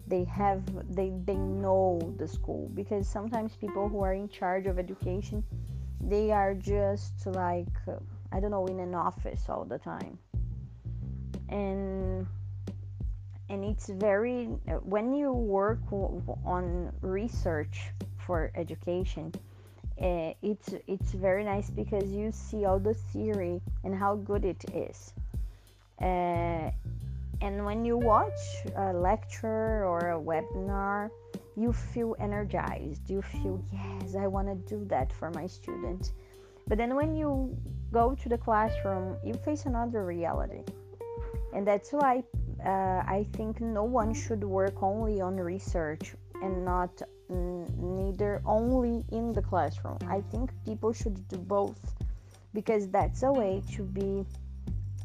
They 0.07 0.25
have 0.25 0.63
they 0.95 1.13
they 1.25 1.37
know 1.37 2.01
the 2.19 2.27
school 2.27 2.71
because 2.75 3.07
sometimes 3.07 3.55
people 3.57 3.89
who 3.89 4.01
are 4.03 4.15
in 4.15 4.29
charge 4.29 4.67
of 4.67 4.79
education 4.79 5.45
they 6.01 6.31
are 6.31 6.55
just 6.55 7.27
like 7.27 7.77
uh, 7.89 7.97
i 8.33 8.39
don't 8.41 8.53
know 8.53 8.67
in 8.67 8.81
an 8.81 8.95
office 8.95 9.45
all 9.49 9.65
the 9.65 9.79
time. 9.79 10.19
And 11.51 12.27
and 13.49 13.65
it's 13.65 13.89
very 13.89 14.47
when 14.85 15.15
you 15.15 15.33
work 15.33 15.81
on 16.45 16.93
research 17.01 17.91
for 18.19 18.51
education 18.55 19.33
uh, 20.01 20.33
it's 20.43 20.75
it's 20.87 21.11
very 21.13 21.43
nice 21.43 21.71
because 21.71 22.09
you 22.13 22.31
see 22.31 22.65
all 22.65 22.79
the 22.79 22.95
theory 22.95 23.61
and 23.83 23.93
how 23.95 24.15
good 24.15 24.45
it 24.45 24.65
is. 24.73 25.13
Uh, 26.01 26.71
and 27.41 27.65
when 27.65 27.85
you 27.85 27.97
watch 27.97 28.39
a 28.77 28.93
lecture 28.93 29.85
or 29.85 30.13
a 30.13 30.21
webinar 30.21 31.11
you 31.57 31.73
feel 31.73 32.15
energized. 32.21 33.11
You 33.11 33.23
feel 33.23 33.61
yes 33.73 34.15
i 34.15 34.27
want 34.29 34.47
to 34.47 34.55
do 34.77 34.85
that 34.87 35.13
for 35.13 35.31
my 35.33 35.47
students 35.47 36.13
but 36.69 36.79
then 36.79 36.95
when 36.95 37.17
you 37.17 37.57
go 37.93 38.15
to 38.15 38.29
the 38.29 38.39
classroom 38.39 39.17
you 39.25 39.35
face 39.35 39.65
another 39.67 40.05
reality. 40.05 40.63
And 41.53 41.67
that's 41.67 41.91
why 41.91 42.23
uh, 42.65 43.03
I 43.07 43.27
think 43.35 43.61
no 43.61 43.85
one 43.85 44.15
should 44.15 44.43
work 44.45 44.83
only 44.83 45.21
on 45.21 45.37
research 45.37 46.15
and 46.43 46.65
not 46.65 47.03
n- 47.31 47.67
neither 47.79 48.43
only 48.45 49.05
in 49.11 49.33
the 49.33 49.43
classroom. 49.43 49.99
I 50.09 50.21
think 50.31 50.51
people 50.65 50.93
should 50.93 51.27
do 51.29 51.37
both 51.39 51.79
because 52.55 52.89
that's 52.89 53.23
a 53.23 53.33
way 53.33 53.63
to 53.73 53.83
be 53.83 54.25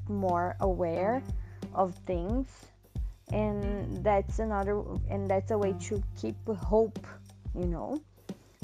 more 0.09 0.55
aware 0.59 1.23
of 1.73 1.95
things 2.05 2.47
and 3.31 4.03
that's 4.03 4.39
another 4.39 4.83
and 5.09 5.29
that's 5.29 5.51
a 5.51 5.57
way 5.57 5.73
to 5.79 6.01
keep 6.19 6.35
hope 6.47 6.99
you 7.55 7.65
know 7.65 8.01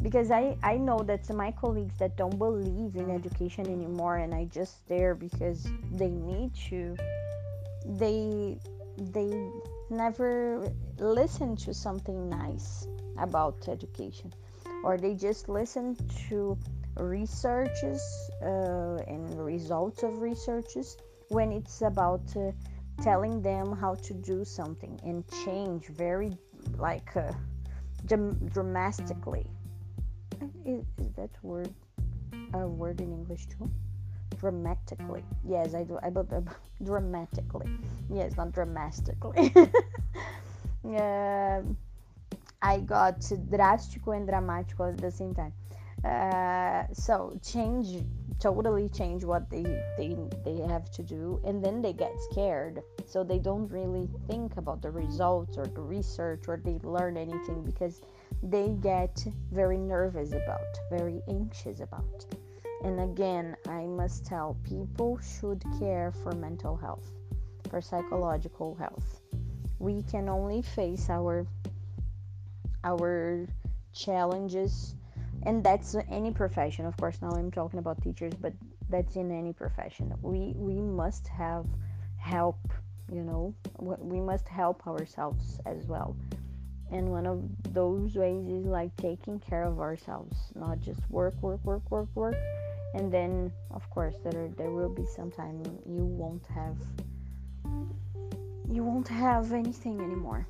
because 0.04 0.32
I, 0.32 0.58
I 0.64 0.78
know 0.78 1.00
that 1.00 1.30
my 1.34 1.52
colleagues 1.52 1.98
that 1.98 2.16
don't 2.16 2.38
believe 2.38 2.96
in 2.96 3.10
education 3.10 3.68
anymore 3.68 4.18
and 4.18 4.34
I 4.34 4.46
just 4.46 4.88
there 4.88 5.16
because 5.16 5.68
they 5.92 6.10
need 6.10 6.54
to 6.70 6.96
they 7.86 8.60
they 9.14 9.50
never 9.90 10.72
listen 10.98 11.56
to 11.58 11.74
something 11.74 12.30
nice 12.30 12.88
about 13.18 13.68
education. 13.68 14.34
Or 14.84 14.98
they 14.98 15.14
just 15.14 15.50
listen 15.50 15.96
to 16.30 16.58
researches 16.98 18.02
uh, 18.42 18.98
and 19.08 19.44
results 19.44 20.04
of 20.04 20.22
researches 20.22 20.98
when 21.30 21.52
it's 21.52 21.82
about 21.82 22.22
uh, 22.36 22.52
telling 23.02 23.42
them 23.42 23.76
how 23.76 23.96
to 23.96 24.14
do 24.14 24.44
something 24.44 25.00
and 25.04 25.24
change 25.46 25.88
very 25.88 26.38
like 26.78 27.16
uh, 27.16 27.32
dramatically. 28.06 29.46
Is, 30.66 30.86
is 30.98 31.12
that 31.16 31.32
word 31.42 31.74
a 32.54 32.68
word 32.68 33.02
in 33.02 33.12
english 33.12 33.48
too 33.48 33.70
dramatically. 34.40 35.24
Yes, 35.44 35.74
I 35.76 35.84
do. 35.84 36.00
I 36.02 36.10
but 36.10 36.28
dramatically. 36.84 37.70
Yes, 38.10 38.36
not 38.38 38.52
dramatically. 38.52 39.54
uh, 40.86 41.62
I 42.62 42.80
got 42.80 43.20
drástico 43.20 44.16
and 44.16 44.28
dramático 44.28 44.92
at 44.92 44.98
the 44.98 45.12
same 45.12 45.34
time. 45.34 45.54
Uh, 46.04 46.84
so 46.94 47.38
change, 47.44 48.04
totally 48.40 48.88
change 48.90 49.26
what 49.26 49.50
they 49.50 49.64
they 49.98 50.16
they 50.46 50.62
have 50.68 50.90
to 50.92 51.04
do, 51.04 51.42
and 51.46 51.64
then 51.64 51.82
they 51.82 51.94
get 51.94 52.14
scared. 52.32 52.82
So 53.06 53.24
they 53.24 53.40
don't 53.40 53.70
really 53.70 54.10
think 54.28 54.58
about 54.58 54.82
the 54.82 54.92
results 54.92 55.58
or 55.58 55.68
the 55.68 55.82
research 55.82 56.48
or 56.48 56.58
they 56.58 56.80
learn 56.84 57.18
anything 57.18 57.64
because 57.66 58.02
they 58.44 58.70
get 58.82 59.26
very 59.52 59.78
nervous 59.78 60.32
about, 60.32 60.68
very 60.90 61.22
anxious 61.28 61.82
about. 61.82 62.26
And 62.84 63.02
again, 63.02 63.56
I 63.68 63.86
must 63.86 64.26
tell 64.26 64.58
people 64.64 65.20
should 65.20 65.64
care 65.80 66.14
for 66.24 66.32
mental 66.34 66.78
health, 66.78 67.06
for 67.70 67.82
psychological 67.82 68.76
health. 68.76 69.22
We 69.80 70.04
can 70.04 70.30
only 70.30 70.62
face 70.62 71.10
our 71.10 71.46
our 72.84 73.46
challenges 73.94 74.96
and 75.44 75.64
that's 75.64 75.96
any 76.10 76.32
profession. 76.32 76.86
Of 76.86 76.96
course 76.98 77.22
now 77.22 77.32
i'm 77.32 77.52
talking 77.52 77.80
about 77.80 78.02
teachers 78.02 78.34
but 78.34 78.54
that's 78.90 79.16
in 79.16 79.32
any 79.32 79.54
profession. 79.54 80.14
We 80.22 80.54
we 80.56 80.80
must 80.82 81.28
have 81.28 81.66
help 82.18 82.58
you 83.12 83.24
know 83.24 83.54
we 83.80 84.22
must 84.22 84.48
help 84.48 84.88
ourselves 84.88 85.60
as 85.66 85.86
well. 85.88 86.16
And 86.92 87.10
one 87.10 87.28
of 87.28 87.44
those 87.74 88.16
ways 88.16 88.48
is 88.48 88.66
like 88.66 88.96
taking 88.96 89.40
care 89.40 89.64
of 89.64 89.80
ourselves 89.80 90.36
not 90.56 90.80
just 90.80 91.02
work 91.10 91.36
work 91.42 91.64
work 91.64 91.90
work 91.92 92.10
work 92.16 92.36
and 92.94 93.12
then 93.12 93.52
of 93.72 93.88
course 93.90 94.16
there 94.24 94.50
there 94.58 94.72
will 94.72 94.90
be 94.90 95.06
some 95.06 95.32
time 95.32 95.62
you 95.86 96.04
won't 96.04 96.46
have 96.48 96.78
you 98.72 98.84
won't 98.84 99.08
have 99.08 99.52
anything 99.52 100.00
anymore. 100.00 100.48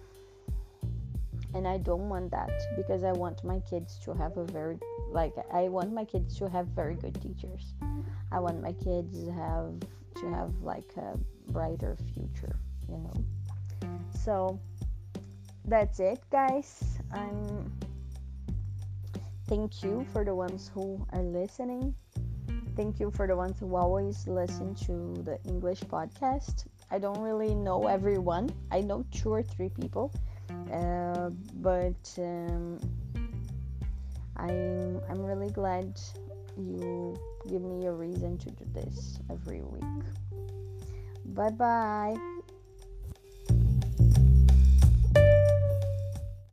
And 1.56 1.68
i 1.68 1.78
don't 1.78 2.10
want 2.10 2.30
that 2.32 2.52
because 2.78 3.04
i 3.04 3.12
want 3.12 3.44
my 3.44 3.60
kids 3.62 3.98
to 4.06 4.14
have 4.14 4.38
a 4.38 4.46
very 4.46 4.78
like 5.12 5.34
i 5.52 5.68
want 5.68 5.92
my 5.92 6.06
kids 6.06 6.38
to 6.38 6.48
have 6.48 6.68
very 6.68 6.96
good 6.96 7.20
teachers. 7.22 7.74
I 8.32 8.40
want 8.40 8.62
my 8.62 8.74
kids 8.74 9.24
to 9.24 9.32
have 9.32 9.74
to 10.22 10.30
have 10.30 10.52
like 10.62 10.92
a 10.98 11.18
brighter 11.52 11.98
future 12.14 12.56
you 12.90 12.98
know? 12.98 13.14
So 14.24 14.60
that's 15.66 16.00
it 16.00 16.22
guys. 16.32 17.00
I'm 17.12 17.72
thank 19.48 19.84
you 19.84 20.06
for 20.14 20.24
the 20.24 20.34
ones 20.36 20.70
who 20.74 21.06
are 21.14 21.24
listening 21.24 21.96
Thank 22.80 23.02
you 23.02 23.12
for 23.12 23.28
the 23.28 23.36
ones 23.36 23.60
who 23.60 23.76
always 23.76 24.26
listen 24.26 24.74
to 24.88 25.22
the 25.24 25.38
English 25.44 25.82
podcast. 25.82 26.66
I 26.90 26.98
don't 26.98 27.20
really 27.20 27.54
know 27.54 27.88
everyone, 27.88 28.50
I 28.72 28.80
know 28.80 29.04
two 29.12 29.34
or 29.34 29.44
three 29.44 29.68
people, 29.68 30.14
uh, 30.72 31.30
but 31.56 32.00
um, 32.18 32.80
I'm, 34.38 35.02
I'm 35.10 35.26
really 35.26 35.50
glad 35.50 36.00
you 36.58 37.20
give 37.50 37.64
me 37.64 37.88
a 37.88 37.92
reason 37.92 38.38
to 38.38 38.50
do 38.50 38.64
this 38.74 39.20
every 39.30 39.62
week. 39.62 40.06
Bye 41.26 41.50
bye. 41.50 42.39